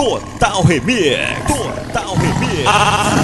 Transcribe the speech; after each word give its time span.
Total 0.00 0.62
Remix. 0.62 1.46
Total 1.46 2.14
Remix. 2.14 2.66
A, 2.66 2.72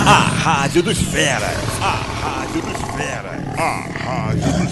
a 0.06 0.18
Rádio 0.42 0.82
dos 0.82 0.98
Feras. 0.98 1.56
A 1.80 1.96
Rádio 2.20 2.60
dos 2.60 2.76
Feras. 2.94 3.40
A 3.58 3.86
Rádio 4.04 4.42
dos 4.42 4.52
Feras. 4.52 4.65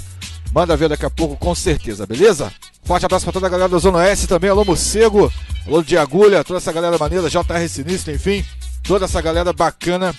Manda 0.51 0.75
ver 0.75 0.89
daqui 0.89 1.05
a 1.05 1.09
pouco, 1.11 1.37
com 1.37 1.53
certeza, 1.53 2.07
beleza? 2.07 2.51
Forte 2.83 3.05
abraço 3.05 3.25
pra 3.25 3.33
toda 3.33 3.45
a 3.45 3.49
galera 3.49 3.69
da 3.69 3.77
Zona 3.77 3.99
Oeste 3.99 4.25
também. 4.25 4.49
Alô, 4.49 4.65
Morcego. 4.65 5.31
Alô, 5.67 5.83
de 5.83 5.99
Agulha. 5.99 6.43
Toda 6.43 6.57
essa 6.57 6.71
galera 6.71 6.97
maneira. 6.97 7.29
JR 7.29 7.69
Sinistro, 7.69 8.11
enfim. 8.11 8.43
Toda 8.83 9.05
essa 9.05 9.21
galera 9.21 9.53
bacana 9.53 10.13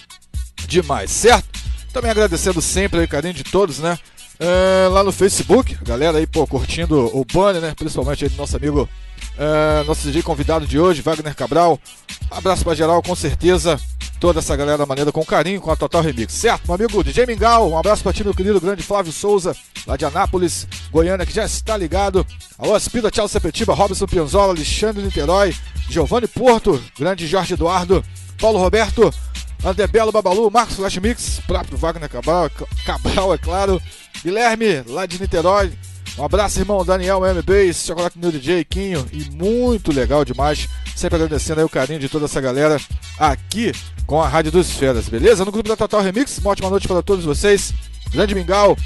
demais, 0.66 1.10
certo? 1.10 1.60
Também 1.92 2.10
agradecendo 2.10 2.60
sempre 2.60 3.00
aí 3.00 3.04
o 3.04 3.08
carinho 3.08 3.34
de 3.34 3.44
todos, 3.44 3.78
né? 3.78 3.98
É, 4.40 4.88
lá 4.88 5.04
no 5.04 5.12
Facebook, 5.12 5.78
galera 5.82 6.18
aí, 6.18 6.26
pô, 6.26 6.46
curtindo 6.46 7.10
o 7.16 7.24
banner, 7.24 7.62
né? 7.62 7.74
Principalmente 7.76 8.24
aí 8.24 8.30
do 8.30 8.36
nosso 8.36 8.56
amigo, 8.56 8.88
é, 9.38 9.84
nosso 9.84 10.02
DJ 10.02 10.22
convidado 10.22 10.66
de 10.66 10.78
hoje, 10.78 11.02
Wagner 11.02 11.34
Cabral. 11.36 11.78
Abraço 12.30 12.64
pra 12.64 12.74
geral, 12.74 13.00
com 13.02 13.14
certeza. 13.14 13.78
Toda 14.18 14.40
essa 14.40 14.56
galera 14.56 14.86
maneira 14.86 15.12
com 15.12 15.24
carinho, 15.24 15.60
com 15.60 15.70
a 15.70 15.76
Total 15.76 16.00
Remix, 16.00 16.32
certo? 16.32 16.62
Meu 16.66 16.74
amigo 16.74 17.04
DJ 17.04 17.26
Mingau, 17.26 17.70
um 17.70 17.78
abraço 17.78 18.02
pra 18.02 18.12
ti, 18.12 18.24
meu 18.24 18.34
querido 18.34 18.60
grande 18.60 18.82
Flávio 18.82 19.12
Souza, 19.12 19.54
lá 19.86 19.96
de 19.96 20.04
Anápolis, 20.04 20.66
Goiânia, 20.90 21.26
que 21.26 21.34
já 21.34 21.44
está 21.44 21.76
ligado. 21.76 22.26
Alô, 22.58 22.74
Aspida, 22.74 23.10
Tchau 23.10 23.28
Sepetiba, 23.28 23.74
Robson 23.74 24.06
Pianzola, 24.06 24.52
Alexandre 24.52 25.02
Niterói, 25.02 25.54
Giovanni 25.90 26.26
Porto, 26.26 26.82
grande 26.98 27.26
Jorge 27.26 27.54
Eduardo, 27.54 28.02
Paulo 28.38 28.58
Roberto, 28.58 29.12
André 29.64 29.86
Belo 29.86 30.12
Babalu, 30.12 30.50
Marcos 30.50 30.76
Flash 30.76 30.98
Mix, 30.98 31.40
próprio 31.46 31.78
Wagner 31.78 32.08
Cabral, 32.08 32.50
Cabral, 32.84 33.34
é 33.34 33.38
claro. 33.38 33.80
Guilherme, 34.22 34.82
lá 34.86 35.06
de 35.06 35.20
Niterói. 35.20 35.72
Um 36.16 36.24
abraço, 36.24 36.60
irmão 36.60 36.84
Daniel, 36.84 37.20
MB, 37.20 37.74
Chocolate 37.74 38.18
New 38.18 38.30
DJ, 38.30 38.64
Quinho. 38.64 39.04
E 39.12 39.28
muito 39.30 39.92
legal 39.92 40.24
demais. 40.24 40.68
Sempre 40.94 41.16
agradecendo 41.16 41.60
aí 41.60 41.64
o 41.64 41.68
carinho 41.68 41.98
de 41.98 42.08
toda 42.08 42.26
essa 42.26 42.40
galera 42.40 42.80
aqui 43.18 43.72
com 44.06 44.22
a 44.22 44.28
Rádio 44.28 44.52
dos 44.52 44.70
Feras, 44.70 45.08
beleza? 45.08 45.44
No 45.44 45.50
grupo 45.50 45.68
da 45.68 45.76
Total 45.76 46.00
Remix, 46.02 46.38
uma 46.38 46.50
ótima 46.50 46.70
noite 46.70 46.86
para 46.86 47.02
todos 47.02 47.24
vocês. 47.24 47.72
Grande 48.12 48.34
Mingau, 48.34 48.76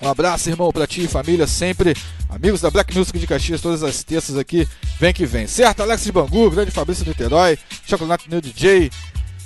um 0.00 0.08
abraço, 0.08 0.48
irmão, 0.48 0.72
pra 0.72 0.86
ti 0.86 1.04
e 1.04 1.08
família, 1.08 1.46
sempre. 1.46 1.96
Amigos 2.28 2.60
da 2.60 2.70
Black 2.70 2.96
Music 2.96 3.18
de 3.18 3.26
Caxias, 3.26 3.60
todas 3.60 3.82
as 3.82 4.04
terças 4.04 4.36
aqui, 4.36 4.68
vem 5.00 5.12
que 5.12 5.26
vem, 5.26 5.46
certo? 5.46 5.82
Alex 5.82 6.04
de 6.04 6.12
Bangu, 6.12 6.50
grande 6.50 6.70
Fabrício 6.70 7.04
do 7.04 7.08
Niterói, 7.08 7.58
Chocolate 7.86 8.30
New 8.30 8.40
DJ, 8.40 8.90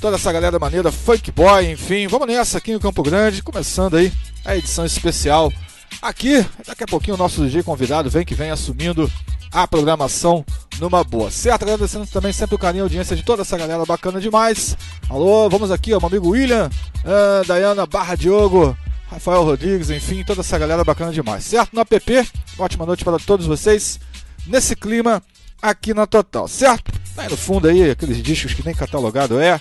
toda 0.01 0.17
essa 0.17 0.33
galera 0.33 0.59
maneira, 0.59 0.91
Funk 0.91 1.31
Boy, 1.31 1.71
enfim. 1.71 2.07
Vamos 2.09 2.27
nessa 2.27 2.59
aqui 2.59 2.73
no 2.73 2.81
Campo 2.81 3.03
Grande, 3.03 3.43
começando 3.43 3.97
aí 3.97 4.12
a 4.45 4.57
edição 4.57 4.85
especial. 4.85 5.53
Aqui, 6.01 6.45
daqui 6.67 6.83
a 6.83 6.87
pouquinho 6.87 7.15
o 7.15 7.19
nosso 7.19 7.45
DJ 7.45 7.62
convidado 7.62 8.11
vem 8.11 8.25
que 8.25 8.35
vem 8.35 8.51
assumindo 8.51 9.11
a 9.53 9.69
programação 9.69 10.45
numa 10.81 11.05
boa, 11.05 11.31
certo? 11.31 11.62
Agradecendo 11.62 12.07
também 12.07 12.33
sempre 12.33 12.57
o 12.57 12.59
carinho 12.59 12.83
e 12.83 12.85
audiência 12.85 13.15
de 13.15 13.23
toda 13.23 13.43
essa 13.43 13.57
galera 13.57 13.85
bacana 13.85 14.21
demais. 14.21 14.77
Alô, 15.09 15.49
vamos 15.49 15.71
aqui, 15.71 15.93
ó, 15.95 15.99
meu 15.99 16.09
amigo 16.09 16.31
William, 16.31 16.69
ah, 17.05 17.43
Dayana 17.47 17.87
Barra 17.87 18.17
Diogo, 18.17 18.77
Rafael 19.12 19.45
Rodrigues, 19.45 19.91
enfim, 19.91 20.25
toda 20.25 20.41
essa 20.41 20.59
galera 20.59 20.83
bacana 20.83 21.12
demais, 21.12 21.45
certo? 21.45 21.75
No 21.75 21.83
app, 21.83 22.31
ótima 22.59 22.87
noite 22.87 23.05
para 23.05 23.19
todos 23.19 23.47
vocês, 23.47 24.00
nesse 24.47 24.75
clima 24.75 25.23
aqui 25.61 25.93
na 25.93 26.06
Total, 26.06 26.49
certo? 26.49 26.91
Tá 27.15 27.23
aí 27.23 27.28
no 27.28 27.37
fundo 27.37 27.69
aí, 27.69 27.91
aqueles 27.91 28.23
discos 28.23 28.55
que 28.55 28.65
nem 28.65 28.75
catalogado 28.75 29.39
é, 29.39 29.61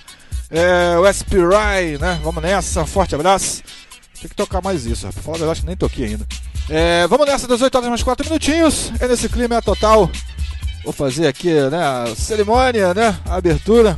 é 0.49 0.97
o 0.97 1.05
SPRI, 1.05 1.97
né? 1.99 2.17
Vamos 2.23 2.41
nessa, 2.41 2.85
forte 2.85 3.13
abraço. 3.13 3.61
Tem 4.21 4.29
que 4.29 4.35
tocar 4.35 4.61
mais 4.61 4.85
isso, 4.85 5.05
pra 5.09 5.21
falar 5.21 5.35
a 5.35 5.39
verdade, 5.39 5.65
nem 5.65 5.75
toquei 5.75 6.05
ainda. 6.05 6.25
É, 6.69 7.05
vamos 7.07 7.27
nessa, 7.27 7.45
18 7.45 7.75
horas 7.75 7.89
mais 7.89 8.03
4 8.03 8.25
minutinhos, 8.25 8.93
é 9.01 9.07
nesse 9.07 9.27
clima 9.27 9.55
é 9.55 9.57
a 9.57 9.61
Total. 9.61 10.09
Vou 10.85 10.93
fazer 10.93 11.27
aqui, 11.27 11.51
né, 11.69 11.77
a 11.77 12.15
cerimônia, 12.15 12.93
né, 12.93 13.19
a 13.25 13.35
abertura. 13.35 13.97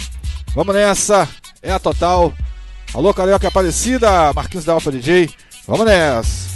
Vamos 0.56 0.74
nessa, 0.74 1.30
é 1.62 1.72
a 1.72 1.78
Total. 1.78 2.34
Alô, 2.92 3.14
Carioca 3.14 3.48
Aparecida, 3.48 4.34
Marquinhos 4.34 4.66
da 4.66 4.74
Alfa 4.74 4.92
DJ. 4.92 5.30
Vamos 5.66 5.86
nessa. 5.86 6.54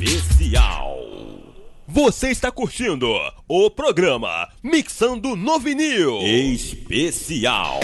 Especial. 0.00 0.98
Você 1.88 2.30
está 2.30 2.50
curtindo 2.50 3.08
o 3.48 3.70
programa 3.70 4.48
Mixando 4.62 5.34
no 5.34 5.58
Vinil. 5.58 6.18
Especial. 6.20 7.80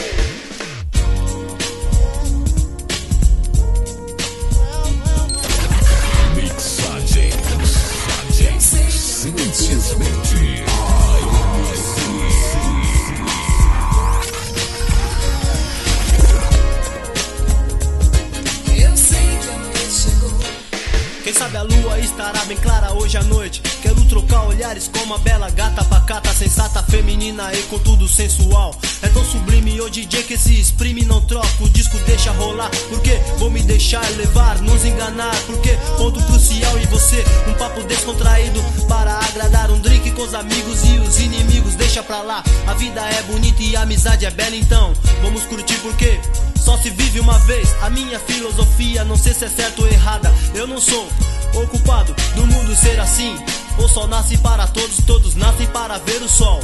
Quem 21.28 21.34
sabe 21.34 21.58
a 21.58 21.62
está 21.62 21.77
estará 22.00 22.44
bem 22.44 22.56
clara 22.56 22.92
hoje 22.92 23.16
à 23.16 23.22
noite. 23.22 23.60
Quero 23.82 24.04
trocar 24.04 24.44
olhares 24.46 24.88
com 24.88 25.00
uma 25.00 25.18
bela 25.18 25.50
gata 25.50 25.84
pacata, 25.84 26.32
sensata, 26.32 26.82
feminina 26.82 27.52
e 27.52 27.62
com 27.64 27.78
tudo 27.78 28.08
sensual. 28.08 28.74
É 29.02 29.08
tão 29.08 29.24
sublime 29.24 29.80
o 29.80 29.88
DJ 29.88 30.22
que 30.22 30.36
se 30.36 30.60
exprime, 30.60 31.04
não 31.04 31.20
troca. 31.22 31.48
O 31.60 31.68
disco 31.68 31.98
deixa 32.06 32.30
rolar, 32.32 32.70
porque 32.88 33.14
vou 33.38 33.50
me 33.50 33.62
deixar 33.62 34.08
levar, 34.16 34.60
nos 34.60 34.84
enganar. 34.84 35.34
Porque 35.46 35.70
ponto 35.96 36.22
crucial 36.24 36.78
e 36.78 36.86
você, 36.86 37.24
um 37.48 37.54
papo 37.54 37.82
descontraído 37.84 38.62
para 38.88 39.12
agradar 39.18 39.70
um 39.70 39.80
drink 39.80 40.10
com 40.12 40.22
os 40.22 40.34
amigos 40.34 40.84
e 40.84 40.98
os 40.98 41.18
inimigos. 41.18 41.74
Deixa 41.74 42.02
pra 42.02 42.22
lá, 42.22 42.42
a 42.66 42.74
vida 42.74 43.00
é 43.00 43.22
bonita 43.22 43.62
e 43.62 43.76
a 43.76 43.82
amizade 43.82 44.24
é 44.24 44.30
bela, 44.30 44.56
então 44.56 44.92
vamos 45.22 45.44
curtir 45.44 45.78
porque 45.78 46.20
só 46.56 46.76
se 46.76 46.90
vive 46.90 47.20
uma 47.20 47.38
vez. 47.40 47.74
A 47.82 47.90
minha 47.90 48.18
filosofia, 48.20 49.04
não 49.04 49.16
sei 49.16 49.34
se 49.34 49.44
é 49.44 49.48
certo 49.48 49.82
ou 49.82 49.88
errada. 49.88 50.32
Eu 50.54 50.66
não 50.66 50.80
sou 50.80 51.08
ocupado 51.54 51.87
do 51.88 52.46
mundo 52.46 52.76
ser 52.76 53.00
assim. 53.00 53.34
O 53.78 53.88
sol 53.88 54.06
nasce 54.08 54.36
para 54.36 54.66
todos, 54.66 54.98
todos 55.06 55.34
nascem 55.36 55.66
para 55.68 55.96
ver 55.96 56.20
o 56.20 56.28
sol. 56.28 56.60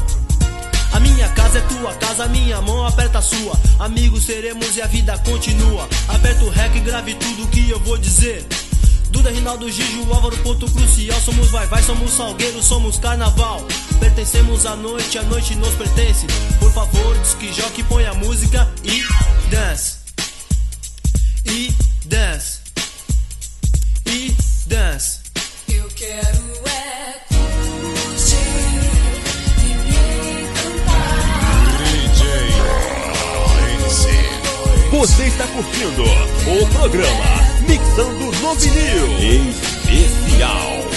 A 0.93 1.01
minha 1.01 1.27
casa 1.31 1.61
é 1.61 1.63
tua 1.63 1.95
casa, 1.95 2.29
minha 2.29 2.61
mão 2.61 2.87
aperta 2.87 3.21
a 3.21 3.23
sua. 3.23 3.59
Amigos 3.79 4.25
seremos 4.25 4.77
e 4.77 4.83
a 4.83 4.87
vida 4.87 5.17
continua. 5.25 5.89
Aperta 6.09 6.45
o 6.45 6.51
rec 6.51 6.77
e 6.77 6.81
grave 6.81 7.15
tudo 7.15 7.49
que 7.49 7.71
eu 7.71 7.81
vou 7.81 7.97
dizer. 7.97 8.47
Duda, 9.09 9.31
Rinaldo, 9.31 9.71
Gigi, 9.71 10.07
Álvaro, 10.13 10.37
ponto 10.39 10.71
crucial. 10.71 11.19
Somos 11.23 11.51
vai, 11.51 11.67
vai, 11.69 11.83
somos 11.83 12.13
salgueiro, 12.13 12.63
somos 12.63 12.99
carnaval. 12.99 13.67
Pertencemos 13.99 14.67
à 14.67 14.77
noite, 14.77 15.17
a 15.17 15.23
noite 15.23 15.55
nos 15.55 15.75
pertence. 15.75 16.27
Por 16.61 16.71
favor, 16.71 17.19
diz 17.21 17.33
que 17.33 17.51
joque, 17.51 17.83
põe 17.85 18.05
a 18.05 18.13
música 18.13 18.71
e 18.85 19.03
dance. 19.51 19.97
E 21.47 21.73
dance. 22.05 22.59
E 24.05 24.54
dance. 24.67 25.21
Eu 25.69 25.89
quero 25.95 26.39
é 26.67 27.21
curtir 27.29 28.37
e 29.61 29.69
me 29.85 29.99
encantar. 30.43 31.79
DJ. 31.79 32.25
Você 34.91 35.25
está 35.25 35.47
curtindo 35.49 36.03
o 36.03 36.67
programa 36.73 37.25
Mixando 37.69 38.33
no 38.41 38.55
Vinil 38.55 39.19
Especial. 39.89 40.94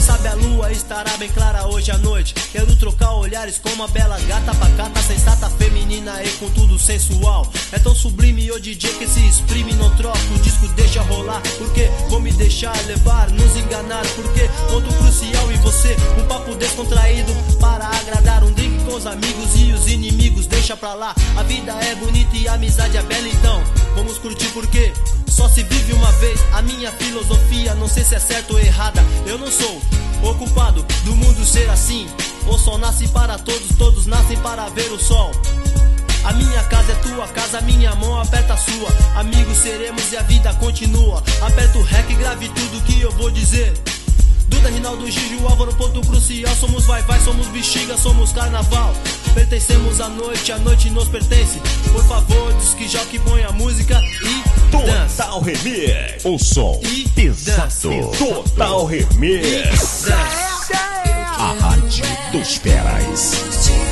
Quem 0.00 0.06
sabe 0.06 0.28
a 0.28 0.34
lua 0.34 0.72
estará 0.72 1.14
bem 1.18 1.28
clara 1.28 1.66
hoje 1.66 1.90
à 1.90 1.98
noite. 1.98 2.32
Quero 2.50 2.74
trocar 2.76 3.12
olhares 3.16 3.58
com 3.58 3.68
uma 3.68 3.86
bela 3.86 4.18
gata 4.20 4.54
pacata, 4.54 5.02
sensata, 5.02 5.50
feminina 5.50 6.24
e 6.24 6.30
com 6.38 6.48
tudo 6.52 6.78
sensual. 6.78 7.46
É 7.70 7.78
tão 7.78 7.94
sublime 7.94 8.50
o 8.50 8.58
DJ 8.58 8.94
que 8.94 9.06
se 9.06 9.20
exprime, 9.28 9.74
não 9.74 9.94
troca. 9.96 10.18
O 10.34 10.38
disco 10.38 10.66
deixa 10.68 11.02
rolar, 11.02 11.42
porque 11.58 11.90
vou 12.08 12.18
me 12.18 12.32
deixar 12.32 12.74
levar, 12.86 13.28
nos 13.28 13.54
enganar. 13.56 14.06
Porque 14.16 14.48
ponto 14.70 14.90
crucial 14.90 15.52
e 15.52 15.56
você, 15.58 15.94
um 16.18 16.26
papo 16.26 16.54
descontraído 16.54 17.34
para 17.60 17.86
agradar 17.86 18.42
um 18.42 18.52
drink 18.52 18.79
os 18.94 19.06
amigos 19.06 19.50
e 19.56 19.72
os 19.72 19.86
inimigos. 19.86 20.46
Deixa 20.46 20.76
pra 20.76 20.94
lá, 20.94 21.14
a 21.36 21.42
vida 21.42 21.72
é 21.72 21.94
bonita 21.94 22.36
e 22.36 22.48
a 22.48 22.54
amizade 22.54 22.96
é 22.96 23.02
bela, 23.02 23.28
então 23.28 23.62
vamos 23.94 24.18
curtir 24.18 24.48
porque 24.48 24.92
só 25.28 25.48
se 25.48 25.62
vive 25.62 25.92
uma 25.92 26.10
vez. 26.12 26.40
A 26.52 26.62
minha 26.62 26.90
filosofia, 26.92 27.74
não 27.74 27.88
sei 27.88 28.04
se 28.04 28.14
é 28.14 28.18
certo 28.18 28.52
ou 28.52 28.60
errada. 28.60 29.02
Eu 29.26 29.38
não 29.38 29.50
sou 29.50 29.80
ocupado 30.22 30.84
do 31.04 31.14
mundo 31.14 31.44
ser 31.44 31.68
assim. 31.70 32.06
O 32.46 32.58
sol 32.58 32.78
nasce 32.78 33.08
para 33.08 33.38
todos, 33.38 33.76
todos 33.78 34.06
nascem 34.06 34.36
para 34.38 34.68
ver 34.68 34.90
o 34.92 34.98
sol. 34.98 35.30
A 36.24 36.32
minha 36.34 36.62
casa 36.64 36.92
é 36.92 36.94
tua 36.96 37.26
casa, 37.28 37.60
minha 37.62 37.94
mão 37.94 38.20
aperta 38.20 38.52
a 38.52 38.56
sua. 38.56 38.88
Amigos 39.16 39.56
seremos 39.58 40.12
e 40.12 40.16
a 40.16 40.22
vida 40.22 40.52
continua. 40.54 41.22
Aperta 41.40 41.78
o 41.78 41.82
rec 41.82 42.06
grave 42.18 42.48
tudo 42.50 42.82
que 42.84 43.00
eu 43.00 43.10
vou 43.12 43.30
dizer. 43.30 43.72
Duda, 44.50 44.68
Rinaldo, 44.68 45.10
Gigi, 45.10 45.38
Álvaro, 45.48 45.72
ponto 45.74 46.00
crucial. 46.02 46.54
Somos 46.56 46.84
vai, 46.84 47.02
vai, 47.02 47.20
somos 47.20 47.46
bexiga, 47.48 47.96
somos 47.96 48.32
carnaval. 48.32 48.92
Pertencemos 49.32 50.00
à 50.00 50.08
noite, 50.08 50.52
a 50.52 50.58
noite 50.58 50.90
nos 50.90 51.08
pertence. 51.08 51.60
Por 51.92 52.04
favor, 52.04 52.52
diz 52.54 52.74
que 52.74 52.88
joque, 52.88 53.18
põe 53.20 53.44
a 53.44 53.52
música 53.52 54.02
e 54.22 54.76
dança. 54.86 55.24
Total 55.24 55.40
Remix. 55.40 56.24
O 56.24 56.38
som 56.38 56.80
E 56.82 57.08
pesado. 57.10 58.10
Total 58.18 58.84
Remix. 58.84 60.04
Dança. 60.04 60.76
A 61.38 61.56
rádio 61.58 62.04
dos 62.32 62.56
feras. 62.56 63.89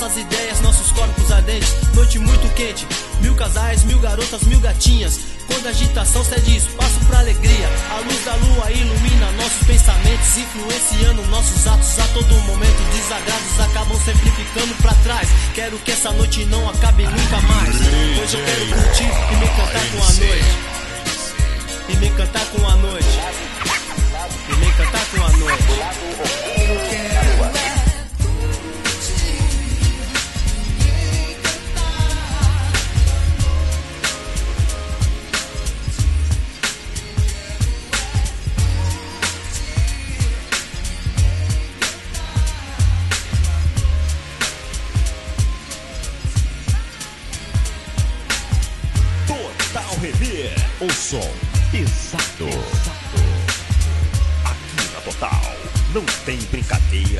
Nossas 0.00 0.16
ideias, 0.16 0.60
nossos 0.60 0.92
corpos 0.92 1.32
ardentes. 1.32 1.74
Noite 1.92 2.20
muito 2.20 2.54
quente, 2.54 2.86
mil 3.20 3.34
casais, 3.34 3.82
mil 3.84 3.98
garotas, 3.98 4.42
mil 4.42 4.60
gatinhas. 4.60 5.18
Quando 5.48 5.66
a 5.66 5.70
agitação 5.70 6.24
cede 6.24 6.56
espaço 6.56 7.00
pra 7.08 7.18
alegria, 7.18 7.68
a 7.90 7.98
luz 8.00 8.24
da 8.24 8.34
lua 8.36 8.70
ilumina 8.70 9.32
nossos 9.32 9.66
pensamentos, 9.66 10.36
influenciando 10.36 11.26
nossos 11.28 11.66
atos 11.66 11.98
a 11.98 12.06
todo 12.14 12.32
momento. 12.42 12.76
Desagrados 12.92 13.60
acabam 13.60 13.98
sempre 14.04 14.30
ficando 14.30 14.72
pra 14.82 14.94
trás. 15.02 15.28
Quero 15.54 15.76
que 15.78 15.90
essa 15.90 16.12
noite 16.12 16.44
não 16.44 16.68
acabe 16.68 17.04
nunca 17.04 17.40
mais. 17.40 17.74
Hoje 18.22 18.38
eu 18.38 18.44
quero 18.44 18.66
curtir 18.68 19.10
e 19.32 19.36
me 19.36 19.46
encantar 19.46 19.84
com 19.90 20.02
a 20.04 20.12
noite. 20.12 20.58
E 21.88 21.96
me 21.96 22.06
encantar 22.06 22.46
com 22.46 22.68
a 22.68 22.76
noite. 22.76 23.18
E 24.48 24.56
me 24.56 24.66
encantar 24.66 25.06
com 25.06 25.24
a 25.24 25.30
noite. 25.38 26.87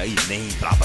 E 0.09 0.17
nem 0.29 0.49
blá 0.59 0.78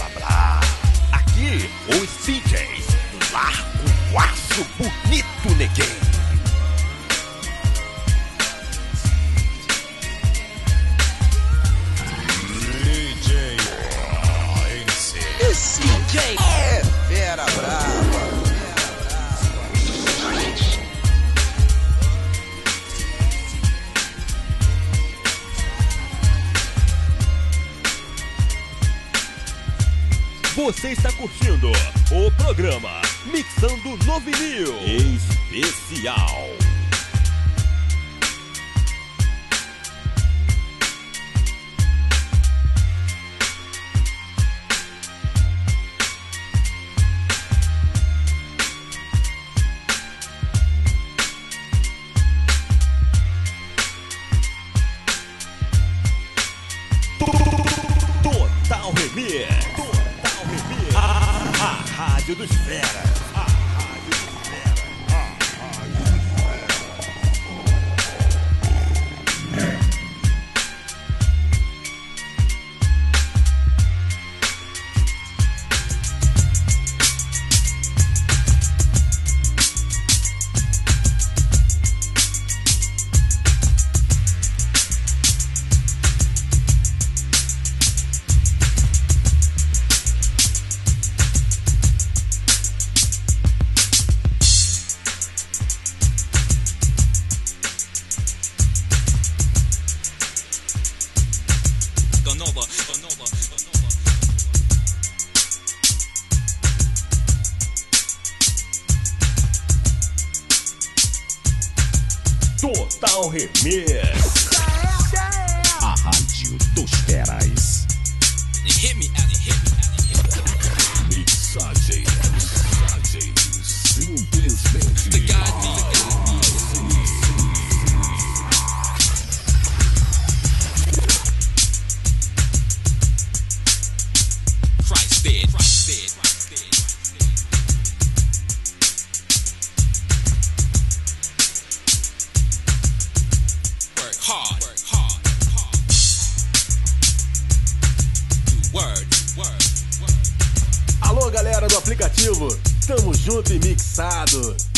Tamo 152.86 153.13
junto 153.13 153.54
e 153.54 153.60
mixado. 153.60 154.73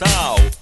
Aqui 0.00 0.57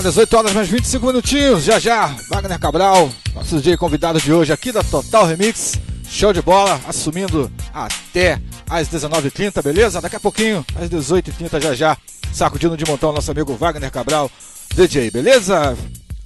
Beleza, 0.00 0.12
18 0.12 0.36
horas 0.36 0.52
mais 0.54 0.68
25 0.68 1.06
minutinhos. 1.06 1.64
Já 1.64 1.78
já, 1.78 2.16
Wagner 2.30 2.58
Cabral, 2.58 3.10
nosso 3.34 3.56
DJ 3.56 3.76
convidado 3.76 4.18
de 4.18 4.32
hoje 4.32 4.50
aqui 4.50 4.72
da 4.72 4.82
Total 4.82 5.26
Remix. 5.26 5.78
Show 6.08 6.32
de 6.32 6.40
bola, 6.40 6.80
assumindo 6.88 7.52
até 7.72 8.40
às 8.68 8.88
19h30, 8.88 9.62
beleza? 9.62 10.00
Daqui 10.00 10.16
a 10.16 10.20
pouquinho, 10.20 10.64
às 10.74 10.88
18h30 10.88 11.60
já 11.60 11.74
já, 11.74 11.98
sacudindo 12.32 12.78
de 12.78 12.86
montão 12.86 13.12
nosso 13.12 13.30
amigo 13.30 13.54
Wagner 13.54 13.90
Cabral, 13.90 14.30
DJ, 14.74 15.10
beleza? 15.10 15.76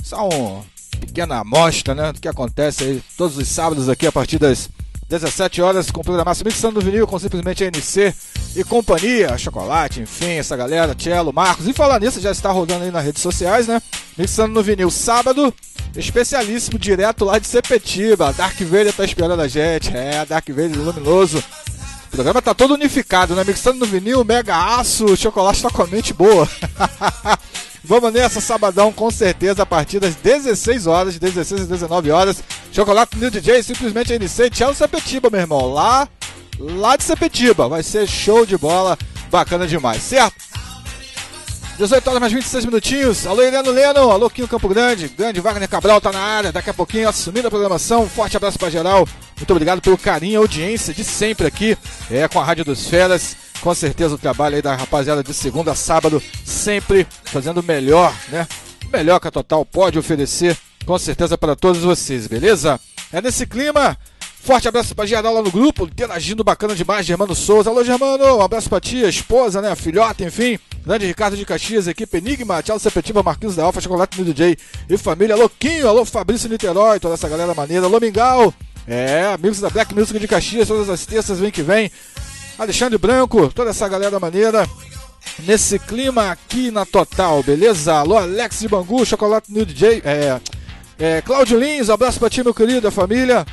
Só 0.04 0.28
uma 0.28 0.64
pequena 1.00 1.40
amostra, 1.40 1.96
né, 1.96 2.12
do 2.12 2.20
que 2.20 2.28
acontece 2.28 2.84
aí 2.84 3.02
todos 3.18 3.37
os 3.37 3.48
sábados 3.48 3.88
aqui 3.88 4.06
a 4.06 4.12
partir 4.12 4.38
das 4.38 4.70
17 5.18 5.62
horas 5.62 5.90
com 5.92 6.03
programação 6.03 6.44
Mixando 6.44 6.81
do 6.81 6.85
Vinil 6.85 7.07
com 7.07 7.18
simplesmente 7.18 7.64
ANC 7.64 8.12
e 8.57 8.64
companhia, 8.64 9.38
Chocolate, 9.38 10.00
enfim, 10.00 10.33
essa 10.33 10.57
galera, 10.57 10.94
Cello, 10.98 11.33
Marcos. 11.33 11.68
E 11.68 11.72
falar 11.72 12.00
nisso, 12.00 12.20
já 12.20 12.33
está 12.33 12.50
rodando 12.50 12.85
aí 12.85 12.90
nas 12.90 13.05
redes 13.05 13.22
sociais, 13.22 13.68
né? 13.68 13.81
Mixando 14.18 14.53
no 14.53 14.62
Vinil 14.62 14.90
sábado, 14.90 15.55
especialíssimo 15.94 16.79
direto 16.79 17.24
lá 17.24 17.38
de 17.38 17.46
Sepetiba. 17.46 18.33
Dark 18.33 18.59
Vader 18.61 18.92
tá 18.92 19.05
esperando 19.05 19.40
a 19.40 19.46
gente, 19.46 19.96
é, 19.96 20.27
Dark 20.27 20.48
Vader 20.48 20.81
luminoso. 20.81 21.38
O 22.07 22.11
programa 22.11 22.42
tá 22.42 22.55
todo 22.55 22.74
unificado, 22.74 23.35
né? 23.35 23.44
Mixando 23.44 23.81
no 23.81 23.87
vinil, 23.87 24.24
mega 24.24 24.77
aço, 24.79 25.16
chocolate 25.16 25.62
tá 25.62 25.70
com 25.70 25.83
a 25.83 25.87
mente 25.87 26.12
boa. 26.12 26.48
Vamos 27.86 28.14
nessa, 28.14 28.40
sabadão, 28.40 28.90
com 28.90 29.10
certeza, 29.10 29.62
a 29.62 29.66
partir 29.66 30.00
das 30.00 30.14
16 30.14 30.86
horas, 30.86 31.12
de 31.12 31.20
16 31.20 31.62
às 31.62 31.68
19 31.68 32.10
horas. 32.10 32.42
Chocolate 32.72 33.18
New 33.18 33.30
DJ, 33.30 33.62
simplesmente 33.62 34.14
NC, 34.14 34.48
Tchau 34.48 34.74
Sepetiba, 34.74 35.28
meu 35.28 35.40
irmão. 35.40 35.70
Lá, 35.70 36.08
lá 36.58 36.96
de 36.96 37.04
Sepetiba. 37.04 37.68
Vai 37.68 37.82
ser 37.82 38.08
show 38.08 38.46
de 38.46 38.56
bola, 38.56 38.96
bacana 39.30 39.66
demais, 39.66 40.02
certo? 40.02 40.34
18 41.76 42.08
horas 42.08 42.20
mais 42.20 42.32
26 42.32 42.64
minutinhos. 42.64 43.26
Alô, 43.26 43.42
Heleno 43.42 43.70
Leno. 43.70 44.10
Alô, 44.10 44.30
Quinho 44.30 44.48
Campo 44.48 44.68
Grande. 44.68 45.08
Grande 45.08 45.40
Wagner 45.40 45.68
Cabral 45.68 46.00
tá 46.00 46.10
na 46.10 46.20
área. 46.20 46.52
Daqui 46.52 46.70
a 46.70 46.74
pouquinho 46.74 47.08
assumindo 47.08 47.48
a 47.48 47.50
programação. 47.50 48.08
Forte 48.08 48.36
abraço 48.36 48.58
pra 48.58 48.70
geral. 48.70 49.06
Muito 49.36 49.50
obrigado 49.50 49.82
pelo 49.82 49.98
carinho 49.98 50.34
e 50.34 50.36
audiência 50.36 50.94
de 50.94 51.04
sempre 51.04 51.46
aqui. 51.46 51.76
É, 52.10 52.28
com 52.28 52.40
a 52.40 52.44
Rádio 52.44 52.64
dos 52.64 52.86
Feras. 52.86 53.36
Com 53.64 53.74
certeza 53.74 54.14
o 54.14 54.18
trabalho 54.18 54.57
aí 54.57 54.61
da 54.61 54.77
rapaziada 54.77 55.24
de 55.24 55.33
segunda 55.33 55.72
a 55.72 55.74
sábado. 55.74 56.22
Sempre 56.44 57.07
fazendo 57.24 57.61
o 57.61 57.62
melhor, 57.62 58.14
né? 58.29 58.46
O 58.87 58.94
melhor 58.94 59.18
que 59.18 59.27
a 59.27 59.31
Total 59.31 59.64
pode 59.64 59.98
oferecer. 59.98 60.55
Com 60.85 60.98
certeza 60.98 61.38
para 61.38 61.57
todos 61.57 61.81
vocês, 61.81 62.27
beleza? 62.27 62.79
É 63.11 63.22
nesse 63.22 63.46
clima. 63.46 63.96
Forte 64.42 64.68
abraço 64.68 64.94
pra 64.94 65.07
geral 65.07 65.33
lá 65.33 65.40
no 65.40 65.50
grupo, 65.50 65.87
interagindo 65.87 66.44
bacana 66.44 66.74
demais, 66.74 67.07
Germano 67.07 67.35
Souza. 67.35 67.70
Alô, 67.70 67.83
Germano, 67.83 68.37
um 68.37 68.42
abraço 68.42 68.68
pra 68.68 68.79
tia, 68.79 69.09
esposa, 69.09 69.62
né, 69.62 69.74
filhota, 69.74 70.22
enfim. 70.22 70.59
Grande 70.85 71.07
Ricardo 71.07 71.35
de 71.35 71.46
Caxias, 71.46 71.88
equipe 71.88 72.18
Enigma, 72.18 72.62
Tchau 72.62 72.79
Sepetiba, 72.79 73.22
Marquinhos 73.22 73.57
da 73.57 73.64
Alfa, 73.64 73.81
Chocolate 73.81 74.18
no 74.18 74.27
DJ 74.27 74.59
e 74.90 74.98
família. 74.98 75.35
Alô, 75.35 75.48
Quinho, 75.48 75.88
alô, 75.88 76.05
Fabrício 76.05 76.50
Niterói, 76.50 77.00
toda 77.00 77.14
essa 77.14 77.31
galera 77.31 77.55
maneira. 77.55 77.87
Alô, 77.87 77.98
Mingau, 77.98 78.53
é, 78.87 79.24
amigos 79.33 79.59
da 79.59 79.70
Black 79.70 79.94
Music 79.94 80.18
de 80.18 80.29
Caxias, 80.29 80.68
todas 80.68 80.90
as 80.90 81.07
terças, 81.07 81.40
vem 81.40 81.50
que 81.50 81.62
vem. 81.62 81.90
Alexandre 82.58 82.98
Branco, 82.98 83.50
toda 83.52 83.70
essa 83.70 83.88
galera 83.88 84.20
maneira. 84.20 84.68
Nesse 85.40 85.78
clima 85.78 86.30
aqui 86.30 86.70
na 86.70 86.86
Total, 86.86 87.42
beleza? 87.42 87.94
Alô, 87.94 88.16
Alex 88.16 88.60
de 88.60 88.68
Bangu, 88.68 89.04
Chocolate 89.04 89.52
no 89.52 89.64
DJ, 89.64 90.02
é, 90.04 90.40
é, 90.98 91.22
Cláudio 91.22 91.58
Lins, 91.58 91.88
abraço 91.88 92.20
pra 92.20 92.30
ti, 92.30 92.42
meu 92.44 92.54
querido, 92.54 92.86
a 92.86 92.90
família. 92.90 93.44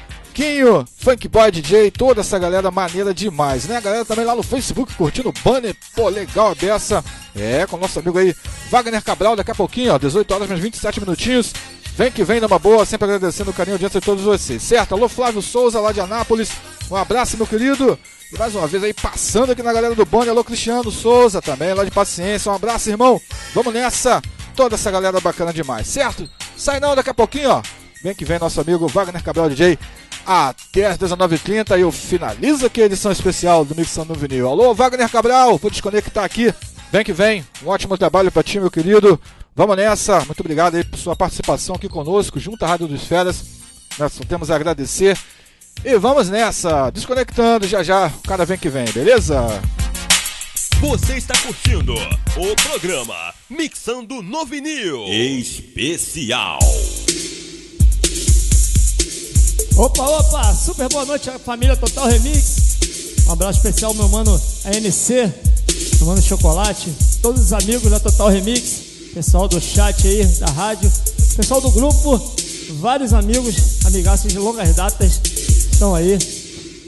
Quinho, 0.42 0.84
Funk 0.98 1.28
Boy 1.28 1.52
DJ, 1.52 1.92
toda 1.92 2.22
essa 2.22 2.40
galera 2.40 2.72
maneira 2.72 3.14
demais, 3.14 3.66
né? 3.66 3.78
A 3.78 3.80
galera 3.80 4.04
também 4.04 4.26
lá 4.26 4.36
no 4.36 4.42
Facebook 4.42 4.92
curtindo 4.96 5.30
o 5.30 5.34
banner, 5.44 5.76
pô, 5.96 6.10
legal 6.10 6.50
a 6.50 6.56
beça. 6.56 7.06
É, 7.36 7.68
com 7.68 7.76
o 7.76 7.80
nosso 7.80 8.00
amigo 8.00 8.18
aí, 8.18 8.36
Wagner 8.72 9.04
Cabral, 9.04 9.36
daqui 9.36 9.52
a 9.52 9.56
pouquinho, 9.56 9.94
ó, 9.94 10.00
18 10.00 10.34
horas 10.34 10.50
mais 10.50 10.60
27 10.60 11.00
minutinhos. 11.00 11.54
Vem 11.96 12.10
que 12.10 12.24
vem 12.24 12.42
numa 12.42 12.58
boa, 12.58 12.84
sempre 12.88 13.06
agradecendo 13.06 13.52
o 13.52 13.54
carinho 13.54 13.78
de 13.78 13.88
todos 14.02 14.24
vocês, 14.24 14.64
certo? 14.64 14.96
Alô, 14.96 15.08
Flávio 15.08 15.44
Souza, 15.44 15.80
lá 15.80 15.92
de 15.92 16.02
Anápolis, 16.02 16.50
um 16.90 16.96
abraço, 16.96 17.38
meu 17.38 17.46
querido. 17.46 18.00
E 18.34 18.36
mais 18.36 18.56
uma 18.56 18.66
vez 18.66 18.84
aí, 18.84 18.96
passando 18.96 19.52
aqui 19.52 19.62
na 19.62 19.72
galera 19.72 19.94
do 19.94 20.06
bonde, 20.08 20.32
alô, 20.32 20.44
Cristiano 20.44 20.90
Souza 20.90 21.40
também, 21.40 21.72
lá 21.76 21.86
de 21.86 21.92
Paciência, 21.92 22.52
um 22.52 22.56
abraço, 22.56 22.90
irmão. 22.90 23.22
Vamos 23.54 23.72
nessa, 23.72 24.20
toda 24.56 24.74
essa 24.74 24.90
galera 24.90 25.20
bacana 25.20 25.54
demais, 25.54 25.86
certo? 25.86 26.28
Sai 26.58 26.80
não, 26.80 26.96
daqui 26.96 27.12
a 27.12 27.14
pouquinho, 27.14 27.52
ó. 27.52 27.62
Vem 28.04 28.16
que 28.16 28.26
vem 28.26 28.40
nosso 28.40 28.60
amigo 28.60 28.88
Wagner 28.88 29.24
Cabral 29.24 29.48
DJ 29.48 29.78
até 30.26 30.86
as 30.86 30.98
19h30 30.98 31.78
e 31.78 31.82
eu 31.82 31.92
finalizo 31.92 32.66
aqui 32.66 32.82
a 32.82 32.86
edição 32.86 33.12
especial 33.12 33.66
do 33.66 33.76
Mixando 33.76 34.14
no 34.14 34.20
Vinil. 34.20 34.48
Alô, 34.48 34.74
Wagner 34.74 35.10
Cabral, 35.10 35.58
vou 35.58 35.72
desconectar 35.72 36.24
aqui. 36.24 36.54
Vem 36.92 37.04
que 37.04 37.14
vem, 37.14 37.46
um 37.64 37.70
ótimo 37.70 37.98
trabalho 37.98 38.32
pra 38.32 38.44
ti, 38.44 38.60
meu 38.60 38.70
querido. 38.70 39.20
Vamos 39.56 39.76
nessa, 39.76 40.24
muito 40.26 40.40
obrigado 40.40 40.76
aí 40.76 40.84
por 40.84 40.98
sua 40.98 41.16
participação 41.16 41.76
aqui 41.76 41.90
conosco, 41.90 42.40
junto 42.40 42.64
à 42.64 42.68
Rádio 42.68 42.88
dos 42.88 43.04
Feras. 43.04 43.44
Nós 43.98 44.14
só 44.14 44.24
temos 44.24 44.50
a 44.50 44.56
agradecer. 44.56 45.18
E 45.84 45.98
vamos 45.98 46.30
nessa, 46.30 46.90
desconectando 46.90 47.68
já 47.68 47.82
já, 47.82 48.08
o 48.08 48.28
cara 48.28 48.46
vem 48.46 48.58
que 48.58 48.70
vem, 48.70 48.86
beleza? 48.92 49.62
Você 50.80 51.16
está 51.16 51.38
curtindo 51.38 51.94
o 51.94 52.56
programa 52.68 53.34
Mixando 53.50 54.22
no 54.22 54.46
Vinil. 54.46 55.06
Especial. 55.08 56.60
Opa, 59.78 60.04
opa, 60.04 60.54
super 60.54 60.90
boa 60.90 61.06
noite 61.06 61.32
família 61.46 61.78
Total 61.78 62.08
Remix. 62.08 62.78
Um 63.26 63.32
abraço 63.32 63.60
especial 63.60 63.94
meu 63.94 64.08
mano 64.10 64.40
ANC, 64.66 65.10
meu 65.98 66.08
mano 66.08 66.22
Chocolate, 66.22 66.92
todos 67.22 67.42
os 67.42 67.54
amigos 67.54 67.90
da 67.90 68.00
Total 68.00 68.28
Remix, 68.28 68.82
pessoal 69.14 69.48
do 69.48 69.62
chat 69.62 70.06
aí, 70.06 70.26
da 70.26 70.48
rádio, 70.48 70.92
pessoal 71.38 71.62
do 71.62 71.72
grupo, 71.72 72.22
vários 72.80 73.14
amigos, 73.14 73.56
amigaços 73.86 74.32
de 74.32 74.38
longas 74.38 74.76
datas 74.76 75.22
estão 75.72 75.96
aí, 75.96 76.20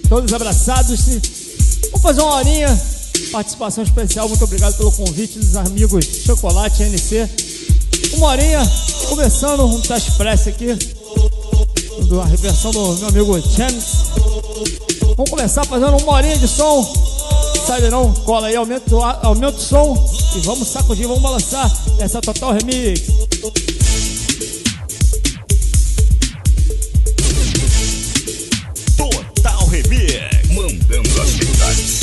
todos 0.10 0.34
abraçados. 0.34 1.00
Vamos 1.06 2.02
fazer 2.02 2.22
uma 2.22 2.36
horinha, 2.36 2.82
participação 3.32 3.84
especial, 3.84 4.28
muito 4.28 4.44
obrigado 4.44 4.76
pelo 4.76 4.92
convite 4.92 5.40
dos 5.40 5.56
amigos 5.56 6.06
Chocolate 6.26 6.84
ANC. 6.84 7.30
Uma 8.16 8.28
horinha, 8.28 8.60
conversando, 9.08 9.66
um 9.66 9.80
tá 9.80 9.98
expresso 9.98 10.50
aqui, 10.50 10.78
da 12.02 12.26
reversão 12.26 12.72
do 12.72 12.96
meu 12.96 13.08
amigo 13.10 13.42
James. 13.56 14.12
Vamos 15.16 15.30
começar 15.30 15.66
fazendo 15.66 15.98
uma 15.98 16.14
horinha 16.14 16.38
de 16.38 16.48
som. 16.48 16.84
Sai 17.66 17.82
não, 17.90 18.14
cola 18.26 18.48
aí, 18.48 18.56
aumenta, 18.56 18.96
aumenta 19.22 19.58
o 19.58 19.62
som 19.62 20.12
e 20.36 20.40
vamos 20.42 20.68
sacudir, 20.68 21.08
vamos 21.08 21.22
balançar 21.22 21.72
essa 22.00 22.20
total 22.20 22.54
remix. 22.54 23.02
Total 28.98 29.66
Remix. 29.68 30.48
Mandando 30.52 31.22
as. 31.22 32.03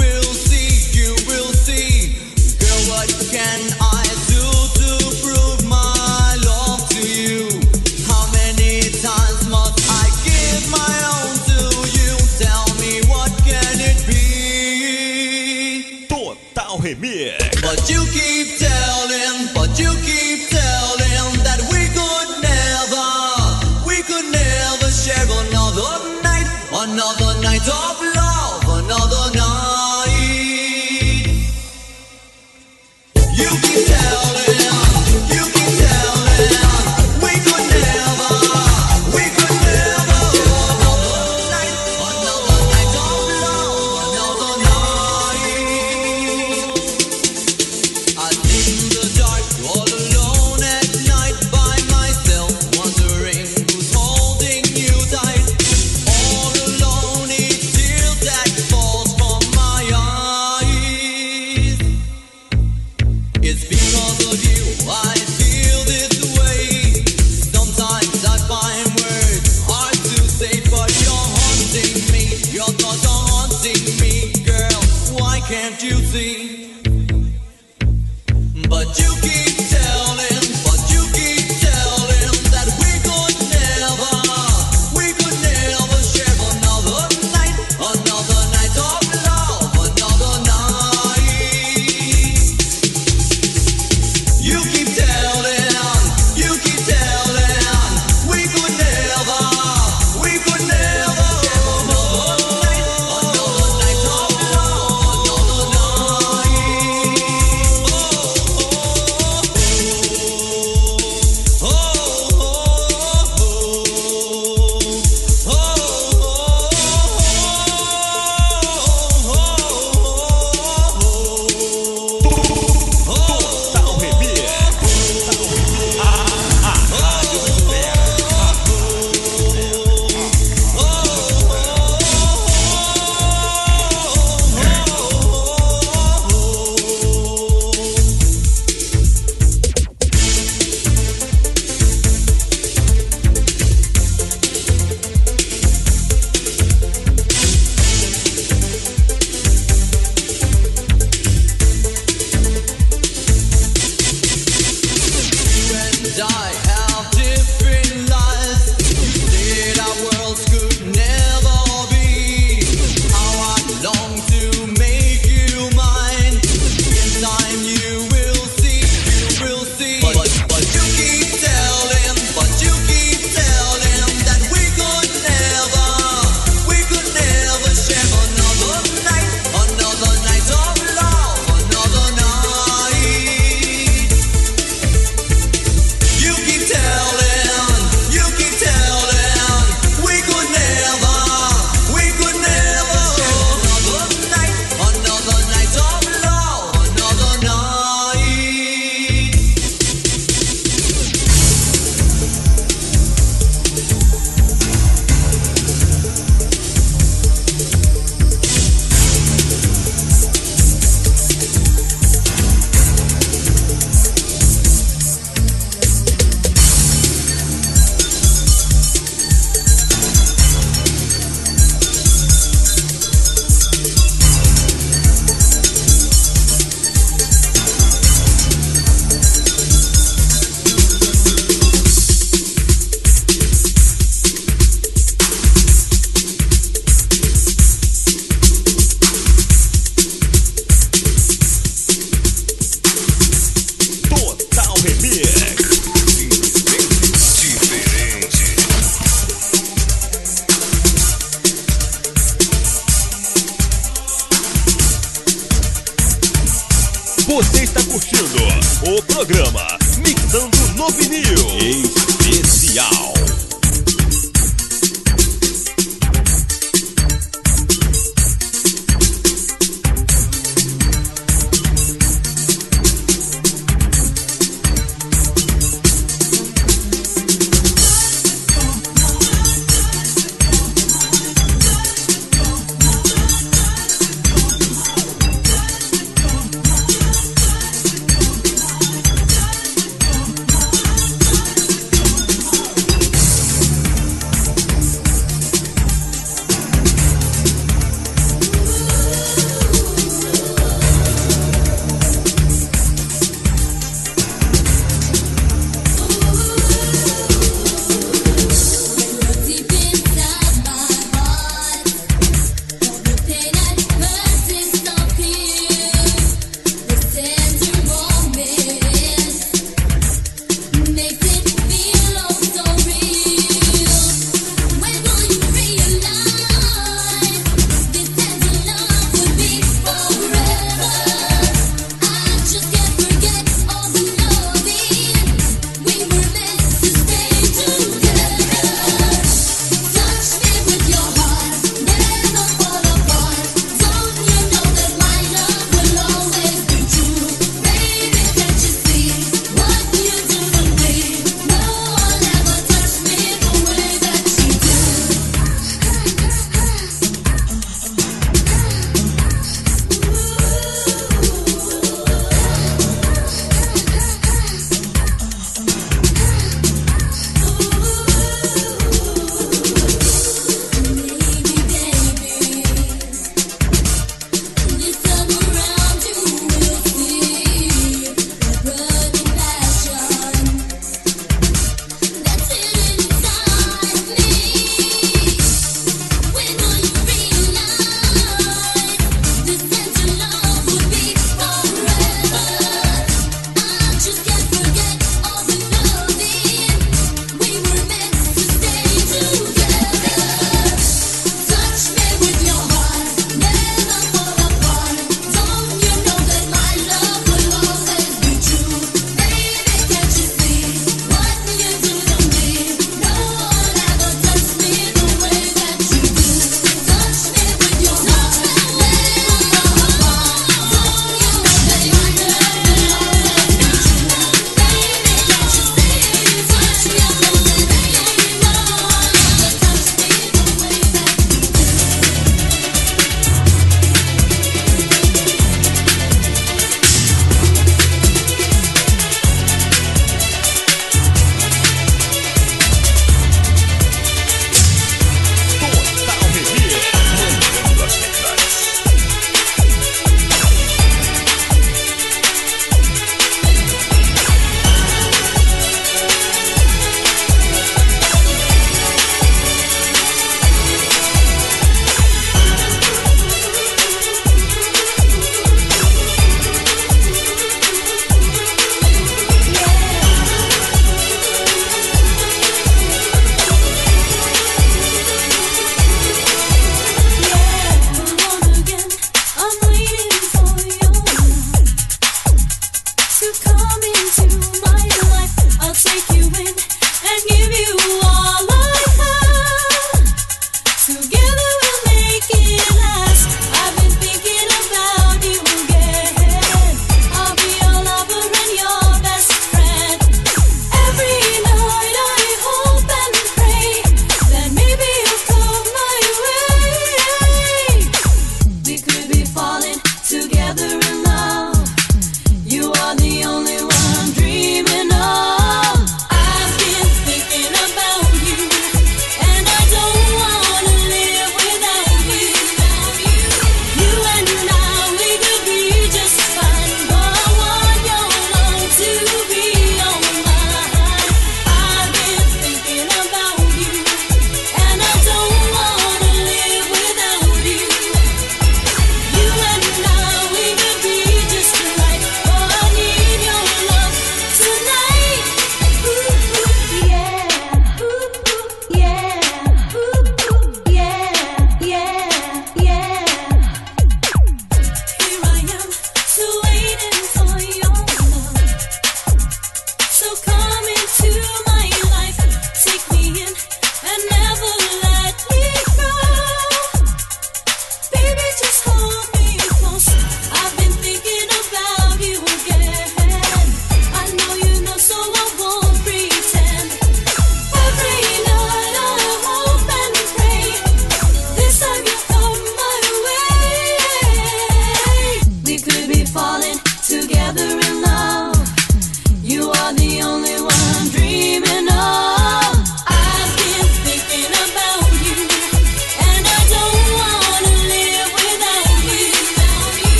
You 17.89 18.05
keep 18.13 18.70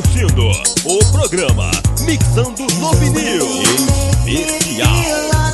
curtindo 0.00 0.50
o 0.86 0.98
programa 1.12 1.70
Mixando 2.00 2.66
no 2.78 2.92
Vinil 2.94 3.46
Especial. 4.26 5.49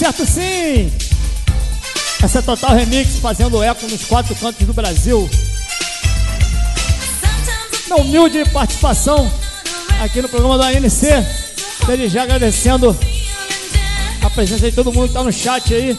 Certo, 0.00 0.24
sim! 0.24 0.90
Essa 2.22 2.38
é 2.38 2.42
Total 2.42 2.74
Remix 2.74 3.18
fazendo 3.18 3.62
eco 3.62 3.86
nos 3.86 4.02
quatro 4.06 4.34
cantos 4.34 4.66
do 4.66 4.72
Brasil. 4.72 5.28
Na 7.86 7.96
humilde 7.96 8.42
participação 8.46 9.30
aqui 10.02 10.22
no 10.22 10.28
programa 10.30 10.56
do 10.56 10.64
ANC. 10.64 11.02
Desde 11.86 12.08
já 12.08 12.22
agradecendo 12.22 12.96
a 14.22 14.30
presença 14.30 14.70
de 14.70 14.74
todo 14.74 14.90
mundo 14.90 15.08
que 15.08 15.14
tá 15.14 15.22
no 15.22 15.30
chat 15.30 15.74
aí. 15.74 15.98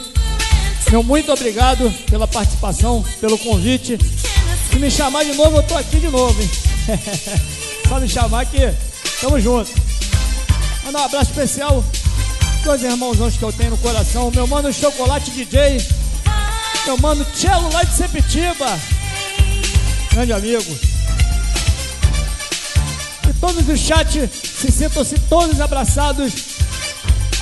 Meu 0.90 1.04
muito 1.04 1.32
obrigado 1.32 1.94
pela 2.10 2.28
participação, 2.28 3.06
pelo 3.20 3.38
convite. 3.38 4.00
Se 4.72 4.80
me 4.80 4.90
chamar 4.90 5.26
de 5.26 5.34
novo, 5.34 5.58
eu 5.58 5.64
tô 5.64 5.78
aqui 5.78 6.00
de 6.00 6.08
novo, 6.08 6.42
hein? 6.42 6.50
Só 7.88 8.00
me 8.00 8.10
chamar 8.10 8.48
que 8.48 8.74
tamo 9.22 9.40
junto. 9.40 9.70
Mandar 10.86 11.02
um 11.02 11.06
abraço 11.06 11.30
especial 11.30 11.86
Dois 12.64 12.84
irmãozões 12.84 13.36
que 13.36 13.44
eu 13.44 13.52
tenho 13.52 13.72
no 13.72 13.78
coração. 13.78 14.32
Meu 14.32 14.46
mano 14.46 14.72
Chocolate 14.72 15.32
DJ. 15.32 15.84
Meu 16.86 16.98
mano 16.98 17.26
Cello 17.34 17.72
lá 17.74 17.84
de 17.84 17.94
Sepetiba. 17.94 18.80
Grande 20.12 20.34
amigo. 20.34 20.78
E 23.30 23.34
todos 23.40 23.66
do 23.66 23.76
chat 23.76 24.28
se 24.28 24.72
sintam-se 24.72 25.18
todos 25.22 25.60
abraçados 25.60 26.34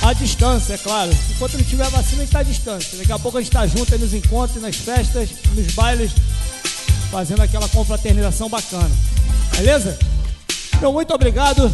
à 0.02 0.14
distância, 0.14 0.74
é 0.74 0.78
claro. 0.78 1.10
Enquanto 1.30 1.58
não 1.58 1.64
tiver 1.64 1.88
vacina, 1.90 2.22
a 2.22 2.24
gente 2.24 2.28
está 2.28 2.38
à 2.38 2.42
distância. 2.42 2.98
Daqui 2.98 3.12
a 3.12 3.18
pouco 3.18 3.36
a 3.36 3.40
gente 3.42 3.50
está 3.50 3.66
junto 3.66 3.98
nos 3.98 4.14
encontros, 4.14 4.62
nas 4.62 4.76
festas, 4.76 5.28
nos 5.54 5.74
bailes, 5.74 6.12
fazendo 7.10 7.42
aquela 7.42 7.68
confraternização 7.68 8.48
bacana. 8.48 8.90
Beleza? 9.56 9.98
Então, 10.74 10.92
muito 10.92 11.12
obrigado. 11.12 11.70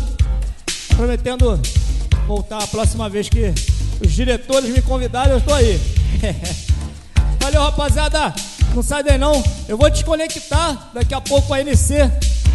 Prometendo 0.96 1.60
voltar 2.26 2.58
a 2.58 2.66
próxima 2.66 3.08
vez 3.08 3.28
que 3.28 3.54
os 4.04 4.12
diretores 4.12 4.68
me 4.70 4.82
convidarem, 4.82 5.32
eu 5.32 5.38
estou 5.38 5.54
aí. 5.54 5.80
Valeu, 7.40 7.62
rapaziada. 7.62 8.34
Não 8.74 8.82
sai 8.82 9.02
daí 9.02 9.16
não. 9.16 9.42
Eu 9.68 9.78
vou 9.78 9.88
desconectar 9.88 10.90
daqui 10.92 11.14
a 11.14 11.20
pouco 11.20 11.54
a 11.54 11.60
NC. 11.60 12.10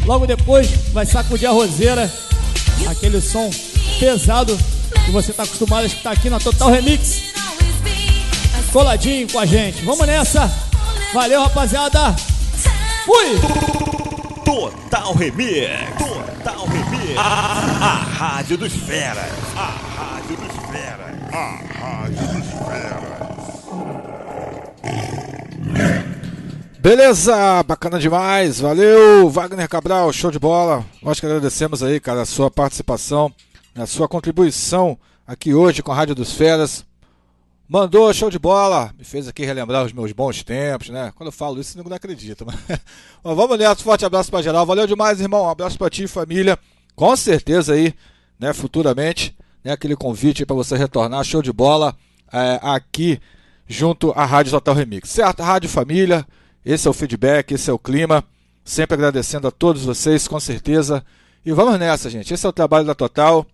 Logo 0.06 0.28
depois 0.28 0.68
vai 0.92 1.06
sacudir 1.06 1.48
a 1.48 1.52
roseira. 1.52 2.12
Aquele 2.90 3.22
som 3.22 3.50
pesado 4.00 4.58
que 5.06 5.12
você 5.12 5.32
está 5.32 5.44
acostumado 5.44 5.84
a 5.84 5.88
escutar 5.88 6.12
aqui 6.12 6.30
na 6.30 6.40
Total 6.40 6.70
Remix. 6.70 7.22
Coladinho 8.74 9.30
com 9.32 9.40
a 9.40 9.46
gente. 9.46 9.84
Vamos 9.84 10.06
nessa. 10.06 10.52
Valeu, 11.14 11.42
rapaziada. 11.42 12.16
Fui! 13.06 13.40
Total 14.46 15.14
Remix. 15.14 16.21
Total 16.44 16.66
Remix. 16.66 17.18
A, 17.18 17.22
a 17.86 17.96
Rádio 17.96 18.58
dos 18.58 18.74
Feras. 18.74 19.32
A 19.56 19.68
Rádio 19.68 20.38
dos 20.38 20.52
Feras. 20.72 21.16
A 21.32 21.60
Rádio 21.80 22.28
dos 22.28 22.48
Feras. 22.68 23.22
Beleza, 26.80 27.62
bacana 27.62 28.00
demais, 28.00 28.60
valeu, 28.60 29.30
Wagner 29.30 29.70
Cabral, 29.70 30.12
show 30.12 30.32
de 30.32 30.40
bola. 30.40 30.84
Nós 31.04 31.20
que 31.20 31.28
agradecemos 31.28 31.84
aí, 31.84 32.00
cara, 32.00 32.24
a 32.24 32.26
sua 32.26 32.50
participação, 32.50 33.32
a 33.76 33.86
sua 33.86 34.08
contribuição 34.08 34.98
aqui 35.28 35.54
hoje 35.54 35.84
com 35.84 35.92
a 35.92 35.96
Rádio 35.96 36.16
dos 36.16 36.34
Feras. 36.34 36.84
Mandou, 37.74 38.14
show 38.14 38.30
de 38.30 38.38
bola, 38.38 38.94
me 38.98 39.06
fez 39.06 39.30
aqui 39.30 39.46
relembrar 39.46 39.86
os 39.86 39.94
meus 39.94 40.12
bons 40.12 40.44
tempos, 40.44 40.90
né? 40.90 41.10
Quando 41.16 41.28
eu 41.28 41.32
falo 41.32 41.58
isso, 41.58 41.78
ninguém 41.78 41.94
acredita. 41.94 42.44
Mas... 42.44 42.58
Bom, 43.24 43.34
vamos 43.34 43.58
nessa, 43.58 43.82
forte 43.82 44.04
abraço 44.04 44.30
pra 44.30 44.42
geral, 44.42 44.66
valeu 44.66 44.86
demais, 44.86 45.22
irmão, 45.22 45.46
um 45.46 45.50
abraço 45.50 45.78
pra 45.78 45.90
ti 45.90 46.06
família. 46.06 46.60
Com 46.98 47.16
certeza 47.16 47.74
aí, 47.74 47.94
né, 48.38 48.52
futuramente, 48.52 49.34
né, 49.64 49.72
aquele 49.72 49.96
convite 49.96 50.46
para 50.46 50.54
você 50.54 50.76
retornar, 50.76 51.24
show 51.24 51.42
de 51.42 51.54
bola, 51.54 51.96
é, 52.34 52.60
aqui 52.62 53.22
junto 53.66 54.12
à 54.18 54.26
Rádio 54.26 54.52
Total 54.52 54.76
Remix. 54.76 55.10
Certo, 55.10 55.42
Rádio 55.42 55.70
Família, 55.70 56.28
esse 56.66 56.90
é 56.90 56.92
o 56.92 56.94
feedback, 56.94 57.54
esse 57.54 57.70
é 57.70 57.74
o 57.74 57.80
clima. 57.80 58.22
Sempre 58.66 58.96
agradecendo 58.96 59.48
a 59.48 59.52
todos 59.52 59.86
vocês, 59.86 60.28
com 60.28 60.42
certeza. 60.42 61.06
E 61.46 61.54
vamos 61.54 61.80
nessa, 61.80 62.10
gente. 62.10 62.34
Esse 62.34 62.46
é 62.46 62.50
o 62.50 62.54
trabalho 62.54 62.86
da 62.86 62.94
Total. 62.94 63.48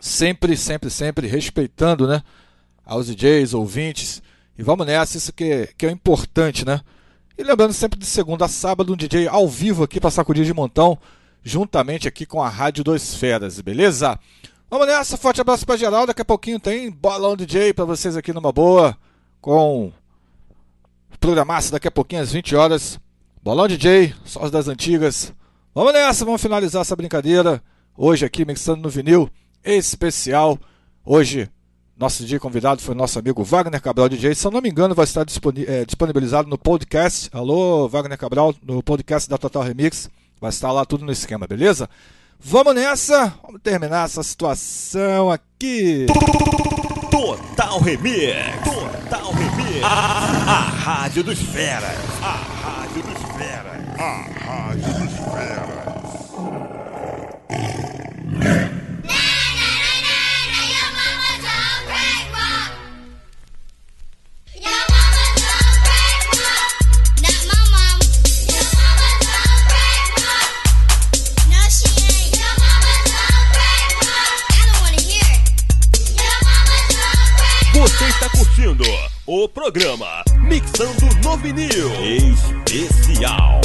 Sempre, 0.00 0.56
sempre, 0.56 0.90
sempre 0.90 1.28
respeitando, 1.28 2.08
né? 2.08 2.24
Aos 2.86 3.08
DJs, 3.08 3.52
ouvintes. 3.52 4.22
E 4.56 4.62
vamos 4.62 4.86
nessa, 4.86 5.18
isso 5.18 5.32
que, 5.32 5.68
que 5.76 5.84
é 5.84 5.90
importante, 5.90 6.64
né? 6.64 6.80
E 7.36 7.42
lembrando 7.42 7.72
sempre 7.74 7.98
de 7.98 8.06
segunda 8.06 8.46
a 8.46 8.48
sábado, 8.48 8.92
um 8.92 8.96
DJ 8.96 9.28
ao 9.28 9.46
vivo 9.46 9.84
aqui 9.84 10.00
para 10.00 10.10
sacudir 10.10 10.44
de 10.44 10.54
montão, 10.54 10.96
juntamente 11.42 12.08
aqui 12.08 12.24
com 12.24 12.42
a 12.42 12.48
Rádio 12.48 12.82
Dois 12.82 13.14
Feras, 13.14 13.60
beleza? 13.60 14.18
Vamos 14.70 14.86
nessa, 14.86 15.16
forte 15.16 15.40
abraço 15.40 15.66
para 15.66 15.76
geral. 15.76 16.06
Daqui 16.06 16.22
a 16.22 16.24
pouquinho 16.24 16.58
tem 16.58 16.90
bolão 16.90 17.36
DJ 17.36 17.74
para 17.74 17.84
vocês 17.84 18.16
aqui 18.16 18.32
numa 18.32 18.52
boa, 18.52 18.96
com 19.40 19.92
programaço 21.20 21.72
daqui 21.72 21.88
a 21.88 21.90
pouquinho 21.90 22.22
às 22.22 22.32
20 22.32 22.56
horas. 22.56 23.00
Bolão 23.42 23.68
DJ, 23.68 24.14
só 24.24 24.48
das 24.48 24.68
antigas. 24.68 25.32
Vamos 25.74 25.92
nessa, 25.92 26.24
vamos 26.24 26.40
finalizar 26.40 26.80
essa 26.80 26.96
brincadeira. 26.96 27.62
Hoje 27.96 28.24
aqui, 28.24 28.44
mixando 28.44 28.82
no 28.82 28.88
vinil 28.88 29.30
especial. 29.62 30.58
Hoje, 31.04 31.50
nosso 31.98 32.22
DJ 32.22 32.38
convidado 32.38 32.82
foi 32.82 32.94
nosso 32.94 33.18
amigo 33.18 33.42
Wagner 33.42 33.80
Cabral 33.80 34.08
DJ. 34.08 34.34
Se 34.34 34.46
eu 34.46 34.50
não 34.50 34.60
me 34.60 34.68
engano, 34.68 34.94
vai 34.94 35.04
estar 35.04 35.22
eh, 35.22 35.84
disponibilizado 35.86 36.48
no 36.48 36.58
podcast. 36.58 37.30
Alô, 37.32 37.88
Wagner 37.88 38.18
Cabral, 38.18 38.54
no 38.62 38.82
podcast 38.82 39.28
da 39.28 39.38
Total 39.38 39.62
Remix. 39.62 40.10
Vai 40.40 40.50
estar 40.50 40.70
lá 40.72 40.84
tudo 40.84 41.06
no 41.06 41.12
esquema, 41.12 41.46
beleza? 41.46 41.88
Vamos 42.38 42.74
nessa, 42.74 43.32
vamos 43.42 43.62
terminar 43.62 44.04
essa 44.04 44.22
situação 44.22 45.30
aqui. 45.30 46.04
Total 47.10 47.80
Remix. 47.80 48.52
Total 48.62 49.32
Remix. 49.32 49.82
A, 49.82 49.88
a 49.88 50.60
Rádio 50.60 51.24
dos 51.24 51.40
Feras. 51.40 51.96
A 52.22 52.34
Rádio 52.34 53.02
dos 53.02 53.22
Feras. 53.36 53.82
A 53.98 54.26
Rádio 54.44 54.92
dos 54.92 55.12
Feras. 58.60 58.75
O 79.26 79.48
programa 79.48 80.22
Mixando 80.42 81.06
no 81.24 81.36
Vinil 81.36 81.90
Especial. 82.70 83.60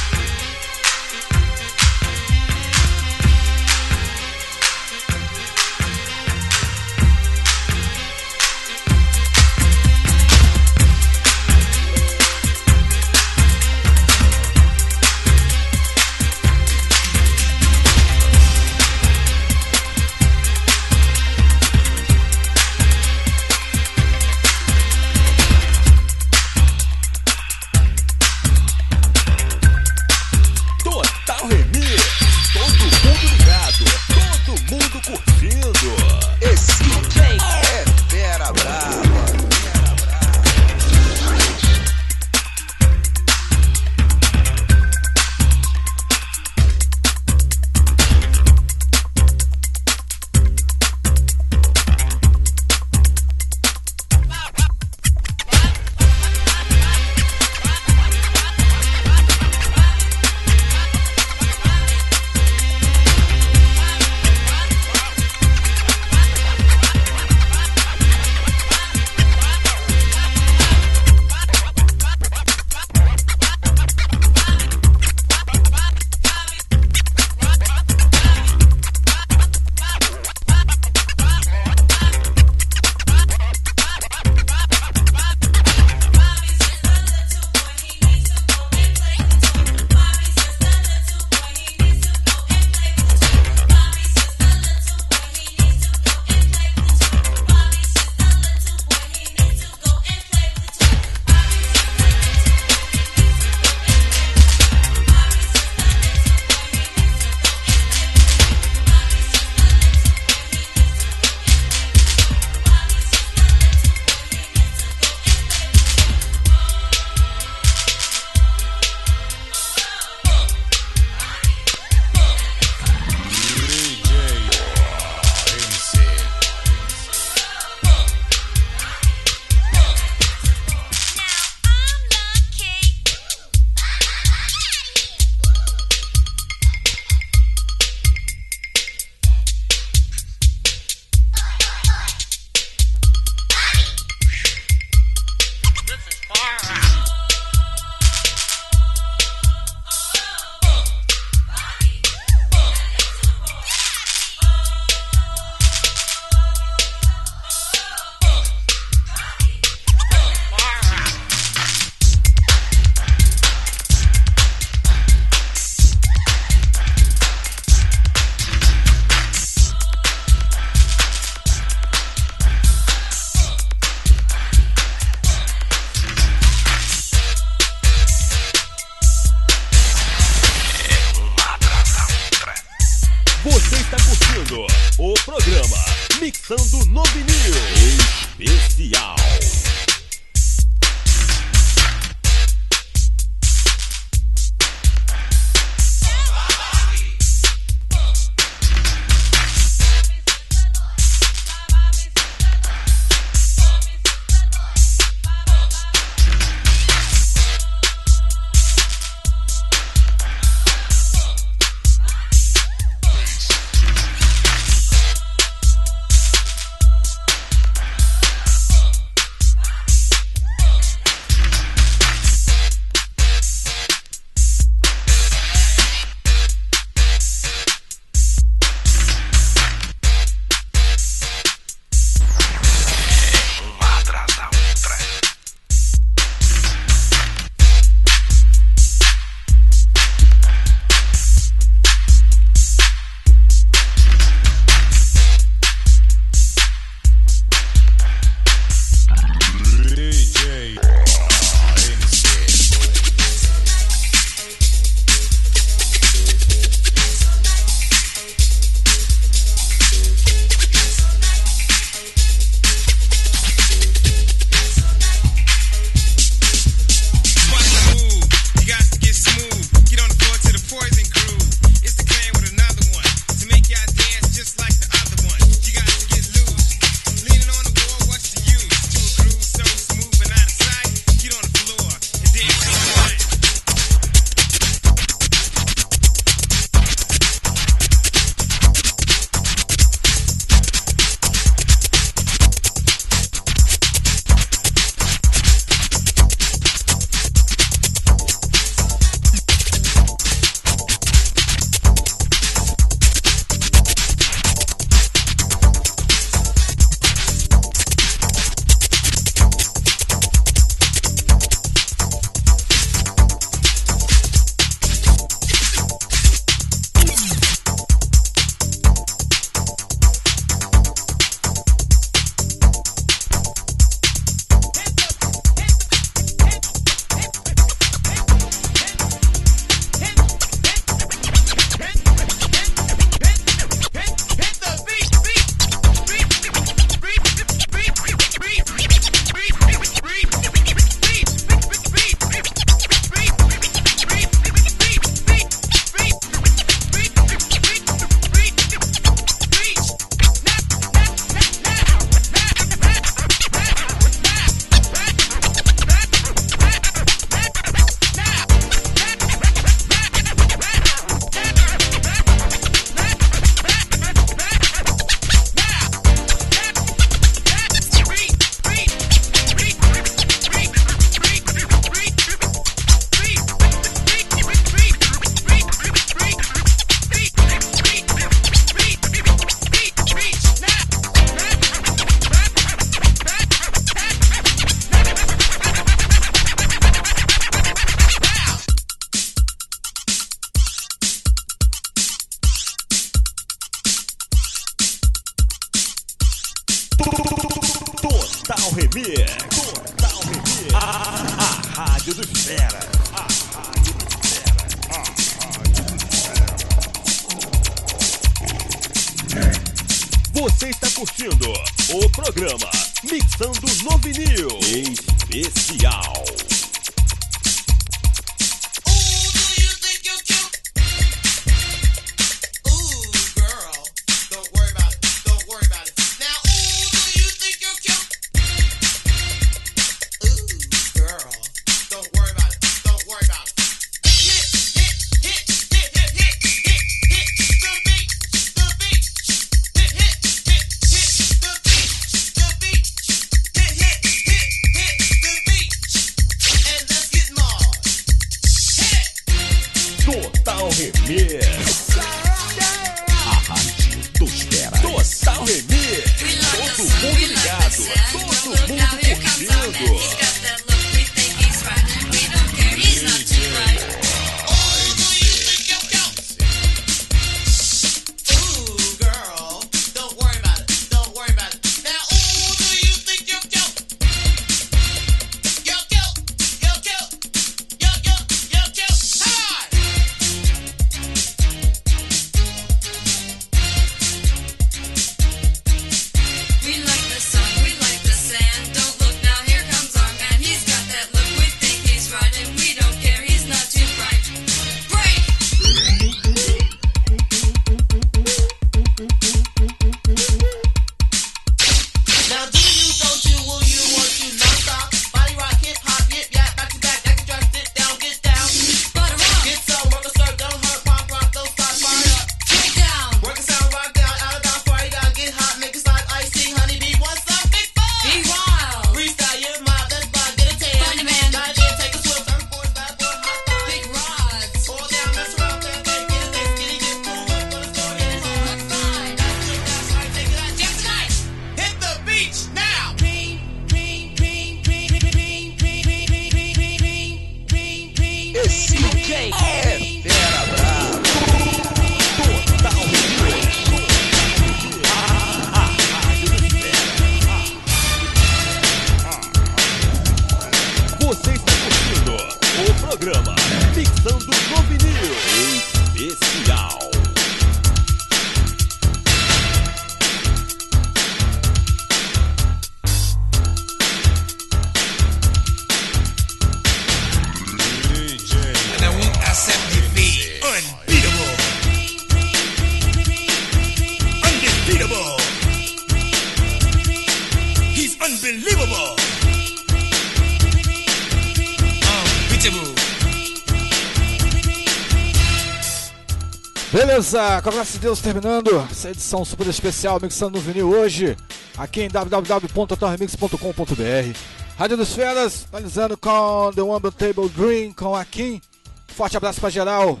Beleza, 586.74 587.40
com 587.40 587.48
a 587.50 587.52
graça 587.52 587.74
de 587.74 587.78
Deus 587.78 588.00
terminando 588.00 588.58
essa 588.68 588.90
edição 588.90 589.24
super 589.24 589.46
especial 589.46 590.00
mixando 590.02 590.36
no 590.36 590.44
vinil 590.44 590.70
hoje, 590.70 591.16
aqui 591.56 591.82
em 591.82 591.88
www.totalremix.com.br. 591.88 594.18
Rádio 594.58 594.76
dos 594.76 594.92
Feras, 594.92 595.44
finalizando 595.44 595.96
com 595.96 596.50
The 596.52 596.62
One 596.62 596.90
Table 596.90 597.28
Dream 597.28 597.72
com 597.74 597.94
a 597.94 598.04
Kim. 598.04 598.40
Forte 598.88 599.16
abraço 599.16 599.40
pra 599.40 599.50
geral. 599.50 600.00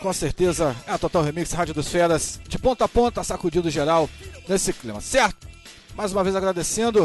Com 0.00 0.12
certeza 0.14 0.74
é 0.86 0.92
a 0.92 0.98
Total 0.98 1.22
Remix 1.22 1.52
Rádio 1.52 1.74
dos 1.74 1.88
Feras, 1.88 2.40
de 2.48 2.58
ponta 2.58 2.86
a 2.86 2.88
ponta, 2.88 3.22
sacudido 3.22 3.68
geral 3.68 4.08
nesse 4.48 4.72
clima, 4.72 5.02
certo? 5.02 5.46
Mais 5.94 6.10
uma 6.10 6.24
vez 6.24 6.34
agradecendo 6.34 7.00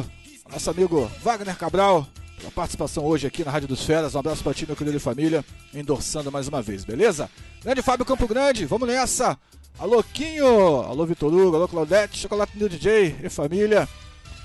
ao 0.46 0.54
nosso 0.54 0.70
amigo 0.70 1.12
Wagner 1.22 1.58
Cabral 1.58 2.08
pela 2.38 2.52
participação 2.52 3.04
hoje 3.04 3.28
aqui 3.28 3.44
na 3.44 3.52
Rádio 3.52 3.68
dos 3.68 3.84
Feras. 3.84 4.16
Um 4.16 4.20
abraço 4.20 4.44
pra 4.44 4.54
ti, 4.54 4.66
meu 4.66 4.76
querido 4.76 4.96
e 4.96 5.00
família, 5.00 5.44
endossando 5.74 6.32
mais 6.32 6.48
uma 6.48 6.62
vez, 6.62 6.86
beleza? 6.86 7.30
Grande 7.64 7.82
Fábio 7.82 8.06
Campo 8.06 8.28
Grande, 8.28 8.66
vamos 8.66 8.88
nessa! 8.88 9.38
Alô, 9.80 10.04
Quinho! 10.04 10.82
Alô, 10.82 11.06
Vitor 11.06 11.34
Hugo, 11.34 11.56
alô, 11.56 11.68
Claudete, 11.68 12.20
Chocolate 12.20 12.58
New 12.58 12.70
DJ 12.70 13.16
e 13.24 13.30
família. 13.30 13.88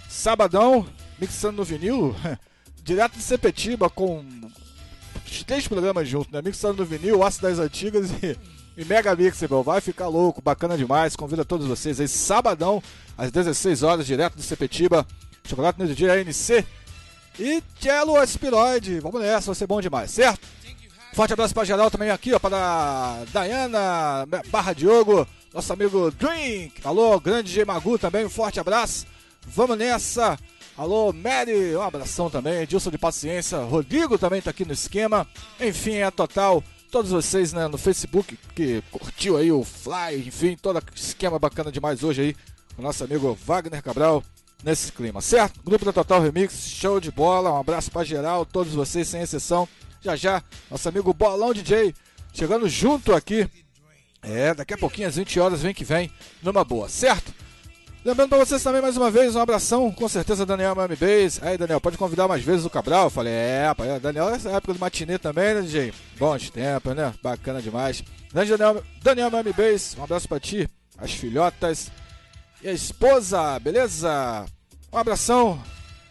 Sabadão, 0.09 0.87
mixando 1.19 1.59
no 1.59 1.65
vinil, 1.65 2.15
direto 2.83 3.17
de 3.17 3.23
Sepetiba 3.23 3.89
com 3.89 4.25
três 5.47 5.67
programas 5.67 6.09
juntos, 6.09 6.33
né? 6.33 6.43
Mixando 6.43 6.83
no 6.83 6.85
vinil, 6.85 7.23
Aço 7.23 7.41
das 7.41 7.59
Antigas 7.59 8.11
e, 8.23 8.37
e 8.77 8.85
Mega 8.85 9.15
Mixable. 9.15 9.63
Vai 9.63 9.81
ficar 9.81 10.09
louco, 10.09 10.43
bacana 10.43 10.77
demais. 10.77 11.17
Convido 11.17 11.43
a 11.43 11.45
todos 11.45 11.67
vocês 11.67 11.99
aí, 12.01 12.09
sabadão, 12.09 12.83
às 13.17 13.31
16 13.31 13.83
horas, 13.83 14.07
direto 14.07 14.37
de 14.37 14.43
Sepetiba. 14.43 15.07
Chocolate 15.45 15.79
no 15.79 15.87
DJ 15.87 16.11
ANC 16.11 16.65
e 17.39 17.63
Cello 17.81 18.17
Aspiroide. 18.17 19.01
Vamos 19.01 19.21
nessa, 19.21 19.47
vai 19.47 19.55
ser 19.55 19.67
bom 19.67 19.81
demais, 19.81 20.11
certo? 20.11 20.47
Forte 21.15 21.33
abraço 21.35 21.53
pra 21.53 21.65
geral 21.65 21.91
também 21.91 22.11
aqui, 22.11 22.33
ó, 22.33 22.39
para 22.39 23.25
Dayana 23.33 24.27
Barra 24.49 24.73
Diogo, 24.73 25.27
nosso 25.53 25.73
amigo 25.73 26.11
Drink. 26.11 26.81
Alô, 26.85 27.21
grande 27.21 27.53
G 27.53 27.65
Magu 27.65 27.99
também, 27.99 28.25
um 28.25 28.31
forte 28.31 28.59
abraço. 28.59 29.07
Vamos 29.47 29.77
nessa. 29.77 30.39
Alô, 30.77 31.13
Mary, 31.13 31.77
um 31.77 31.83
abração 31.83 32.31
também. 32.31 32.63
Edilson 32.63 32.91
de 32.91 32.97
Paciência. 32.97 33.59
Rodrigo 33.59 34.17
também 34.17 34.41
tá 34.41 34.51
aqui 34.51 34.65
no 34.65 34.73
esquema. 34.73 35.27
Enfim, 35.61 35.97
é 35.97 36.11
total. 36.11 36.65
Todos 36.91 37.11
vocês 37.11 37.53
né, 37.53 37.69
no 37.69 37.77
Facebook 37.77 38.39
que 38.55 38.83
curtiu 38.91 39.37
aí 39.37 39.53
o 39.53 39.65
Fly, 39.65 40.27
enfim, 40.27 40.57
todo 40.61 40.83
esquema 40.95 41.39
bacana 41.39 41.71
demais 41.71 42.03
hoje 42.03 42.23
aí. 42.23 42.37
O 42.79 42.83
nosso 42.83 43.05
amigo 43.05 43.39
Wagner 43.45 43.83
Cabral 43.83 44.23
nesse 44.63 44.93
clima, 44.93 45.21
certo? 45.21 45.61
Grupo 45.63 45.85
da 45.85 45.93
Total 45.93 46.21
Remix, 46.21 46.67
show 46.69 47.01
de 47.01 47.11
bola. 47.11 47.53
Um 47.53 47.61
abraço 47.61 47.91
pra 47.91 48.05
geral, 48.05 48.47
todos 48.47 48.75
vocês 48.75 49.09
sem 49.09 49.23
exceção. 49.23 49.69
Já 50.01 50.17
já, 50.17 50.43
nosso 50.71 50.89
amigo 50.89 51.13
Bolão 51.13 51.53
DJ 51.53 51.95
chegando 52.33 52.69
junto 52.69 53.15
aqui. 53.15 53.49
É, 54.23 54.55
daqui 54.55 54.75
a 54.75 54.79
pouquinho, 54.79 55.09
às 55.09 55.17
20 55.17 55.41
horas, 55.41 55.63
vem 55.63 55.75
que 55.75 55.85
vem, 55.85 56.11
numa 56.43 56.65
boa, 56.65 56.89
certo? 56.89 57.35
Lembrando 58.05 58.31
pra 58.31 58.39
vocês 58.39 58.63
também, 58.63 58.83
mais 58.83 58.97
uma 58.97 59.11
vez, 59.11 59.37
um 59.37 59.41
abração, 59.41 59.91
com 59.93 60.09
certeza, 60.09 60.47
Daniel 60.47 60.75
Miami 60.75 60.97
Base. 60.97 61.41
Aí, 61.41 61.57
Daniel, 61.57 61.81
pode 61.81 61.99
convidar 61.99 62.27
mais 62.27 62.43
vezes 62.43 62.65
o 62.65 62.71
Cabral? 62.71 63.05
Eu 63.05 63.11
falei, 63.11 63.33
é, 63.33 63.67
rapaz, 63.67 64.03
Daniel, 64.03 64.29
essa 64.29 64.51
época 64.51 64.75
do 64.75 64.81
matinê 64.81 65.19
também, 65.19 65.55
né, 65.55 65.63
DJ? 65.63 65.93
Bons 66.19 66.51
tempos, 66.51 66.97
né? 66.97 67.13
Bacana 67.23 67.63
demais. 67.63 68.03
Daniel, 68.33 68.83
Daniel 69.03 69.31
Miami 69.31 69.53
Base, 69.53 69.97
um 69.99 70.05
abraço 70.05 70.29
pra 70.29 70.41
ti, 70.41 70.69
as 70.99 71.13
filhotas 71.13 71.91
e 72.63 72.69
a 72.69 72.73
esposa, 72.73 73.59
beleza? 73.59 74.47
Um 74.93 74.97
abração, 74.97 75.61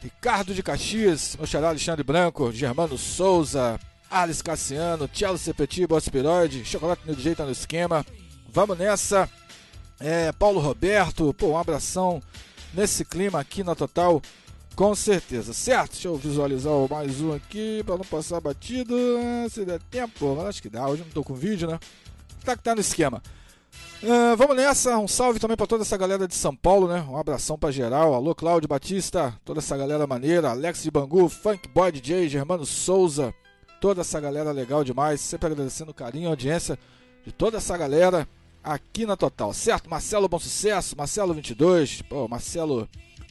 Ricardo 0.02 0.54
de 0.54 0.62
Caxias, 0.62 1.38
xará 1.46 1.70
Alexandre 1.70 2.04
Branco, 2.04 2.52
Germano 2.52 2.98
Souza, 2.98 3.80
Alice 4.10 4.44
Cassiano, 4.44 5.08
Tchelo 5.08 5.38
Sepetiba, 5.38 5.98
Aspiroide, 5.98 6.66
Chocolate 6.66 7.04
no 7.08 7.16
DJ 7.16 7.36
tá 7.36 7.46
no 7.46 7.52
esquema. 7.52 8.06
Vamos 8.50 8.78
nessa. 8.78 9.30
É, 9.98 10.34
Paulo 10.34 10.60
Roberto, 10.60 11.34
pô, 11.34 11.52
um 11.52 11.58
abração 11.58 12.22
nesse 12.74 13.06
clima 13.06 13.40
aqui 13.40 13.64
na 13.64 13.74
Total, 13.74 14.22
com 14.76 14.94
certeza, 14.94 15.54
certo? 15.54 15.92
Deixa 15.94 16.10
eu 16.10 16.18
visualizar 16.18 16.74
mais 16.90 17.22
um 17.22 17.34
aqui 17.34 17.82
para 17.86 17.98
não 17.98 18.04
passar 18.04 18.42
batido, 18.42 18.94
se 19.50 19.64
der 19.64 19.80
tempo, 19.84 20.36
mas 20.36 20.48
acho 20.48 20.62
que 20.62 20.70
dá, 20.70 20.86
hoje 20.86 21.04
não 21.04 21.12
tô 21.12 21.24
com 21.24 21.34
vídeo, 21.34 21.70
né? 21.70 21.80
Tá 22.44 22.58
que 22.58 22.64
tá 22.64 22.76
no 22.76 22.82
esquema. 22.82 23.22
Ah, 24.04 24.36
vamos 24.36 24.56
nessa, 24.56 24.98
um 24.98 25.08
salve 25.08 25.40
também 25.40 25.56
para 25.56 25.68
toda 25.68 25.84
essa 25.84 25.96
galera 25.98 26.28
de 26.28 26.34
São 26.36 26.56
Paulo, 26.56 26.88
né? 26.88 27.06
Um 27.08 27.18
abração 27.18 27.58
para 27.58 27.72
geral. 27.72 28.14
Alô, 28.14 28.34
Cláudio 28.34 28.68
Batista, 28.68 29.38
toda 29.46 29.60
essa 29.60 29.78
galera 29.78 30.08
maneira, 30.08 30.50
Alex 30.50 30.84
de 30.84 30.92
Bangu, 30.92 31.30
Funk 31.30 31.68
Boy 31.70 31.92
DJ, 31.92 32.28
Germano 32.28 32.66
Souza, 32.66 33.34
toda 33.80 34.02
essa 34.02 34.20
galera 34.20 34.52
legal 34.52 34.84
demais. 34.84 35.22
Sempre 35.22 35.48
agradecendo 35.48 35.92
o 35.92 35.94
carinho 35.94 36.26
e 36.26 36.28
audiência 36.28 36.80
de 37.26 37.32
toda 37.32 37.58
essa 37.58 37.78
galera 37.78 38.28
aqui 38.64 39.06
na 39.06 39.16
Total, 39.16 39.54
certo? 39.54 39.90
Marcelo 39.90 40.28
Bom 40.28 40.40
Sucesso, 40.40 40.96
Marcelo 40.98 41.34
22, 41.34 42.02
pô, 42.04 42.28
Marcelo 42.28 42.90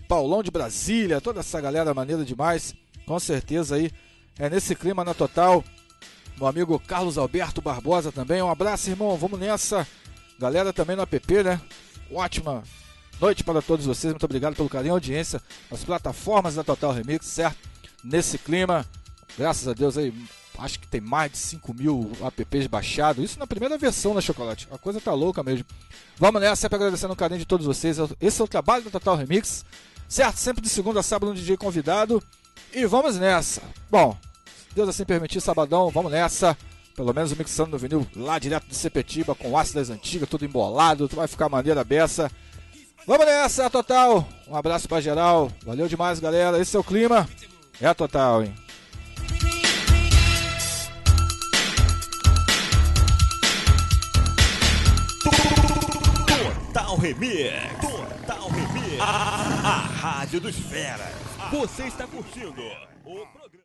Paulão 0.08 0.42
de 0.42 0.50
Brasília, 0.50 1.20
toda 1.20 1.40
essa 1.40 1.60
galera 1.60 1.94
maneira 1.94 2.24
demais. 2.24 2.74
Com 3.06 3.18
certeza 3.18 3.74
aí 3.74 3.90
é 4.38 4.48
nesse 4.48 4.74
clima 4.74 5.04
na 5.04 5.14
Total. 5.14 5.64
Meu 6.36 6.46
amigo 6.46 6.78
Carlos 6.78 7.18
Alberto 7.18 7.60
Barbosa 7.60 8.10
também. 8.10 8.40
Um 8.40 8.50
abraço, 8.50 8.88
irmão. 8.88 9.16
Vamos 9.16 9.38
nessa. 9.38 9.86
Galera 10.40 10.72
também 10.72 10.96
no 10.96 11.02
app, 11.02 11.42
né? 11.42 11.60
Ótima 12.10 12.62
noite 13.20 13.44
para 13.44 13.60
todos 13.60 13.84
vocês. 13.84 14.10
Muito 14.10 14.24
obrigado 14.24 14.56
pelo 14.56 14.70
carinho 14.70 14.92
e 14.92 14.94
audiência 14.94 15.38
nas 15.70 15.84
plataformas 15.84 16.54
da 16.54 16.64
Total 16.64 16.90
Remix, 16.92 17.26
certo? 17.26 17.58
Nesse 18.02 18.38
clima, 18.38 18.86
graças 19.36 19.68
a 19.68 19.74
Deus 19.74 19.98
aí, 19.98 20.14
acho 20.58 20.80
que 20.80 20.88
tem 20.88 20.98
mais 20.98 21.32
de 21.32 21.36
5 21.36 21.74
mil 21.74 22.12
apps 22.22 22.66
baixados. 22.68 23.22
Isso 23.22 23.38
na 23.38 23.46
primeira 23.46 23.76
versão 23.76 24.14
da 24.14 24.22
Chocolate. 24.22 24.66
A 24.72 24.78
coisa 24.78 24.98
tá 24.98 25.12
louca 25.12 25.42
mesmo. 25.42 25.66
Vamos 26.16 26.40
nessa, 26.40 26.56
sempre 26.56 26.76
agradecendo 26.76 27.12
o 27.12 27.16
carinho 27.16 27.40
de 27.40 27.46
todos 27.46 27.66
vocês. 27.66 27.98
Esse 28.18 28.40
é 28.40 28.44
o 28.44 28.48
trabalho 28.48 28.84
da 28.84 28.90
Total 28.90 29.16
Remix, 29.16 29.62
certo? 30.08 30.38
Sempre 30.38 30.62
de 30.62 30.70
segunda 30.70 31.00
a 31.00 31.02
sábado 31.02 31.32
um 31.32 31.34
DJ 31.34 31.58
convidado. 31.58 32.22
E 32.72 32.86
vamos 32.86 33.18
nessa. 33.18 33.60
Bom, 33.90 34.16
Deus 34.74 34.88
assim 34.88 35.04
permitir, 35.04 35.42
sabadão, 35.42 35.90
vamos 35.90 36.10
nessa. 36.10 36.56
Pelo 36.94 37.14
menos 37.14 37.32
o 37.32 37.36
mixando 37.36 37.70
no 37.70 37.78
vinil 37.78 38.06
lá 38.14 38.38
direto 38.38 38.66
de 38.66 38.74
Sepetiba, 38.74 39.34
com 39.34 39.56
aço 39.56 39.74
das 39.74 39.90
antigas, 39.90 40.28
tudo 40.28 40.44
embolado, 40.44 41.08
vai 41.12 41.26
ficar 41.26 41.48
maneira 41.48 41.84
beça. 41.84 42.30
Vamos 43.06 43.26
nessa, 43.26 43.70
Total. 43.70 44.26
Um 44.46 44.54
abraço 44.54 44.88
pra 44.88 45.00
geral. 45.00 45.50
Valeu 45.64 45.88
demais, 45.88 46.20
galera. 46.20 46.58
Esse 46.58 46.76
é 46.76 46.78
o 46.78 46.84
clima. 46.84 47.28
É 47.80 47.86
a 47.86 47.94
Total, 47.94 48.44
hein? 48.44 48.54
Total 56.26 56.96
Remix. 56.96 57.80
Total 57.80 58.48
Remix. 58.48 59.00
A, 59.00 59.06
a 59.64 59.76
Rádio 59.86 60.40
dos 60.40 60.56
Feras. 60.56 61.14
Você 61.50 61.84
está 61.84 62.06
curtindo 62.06 62.62
o. 63.04 63.39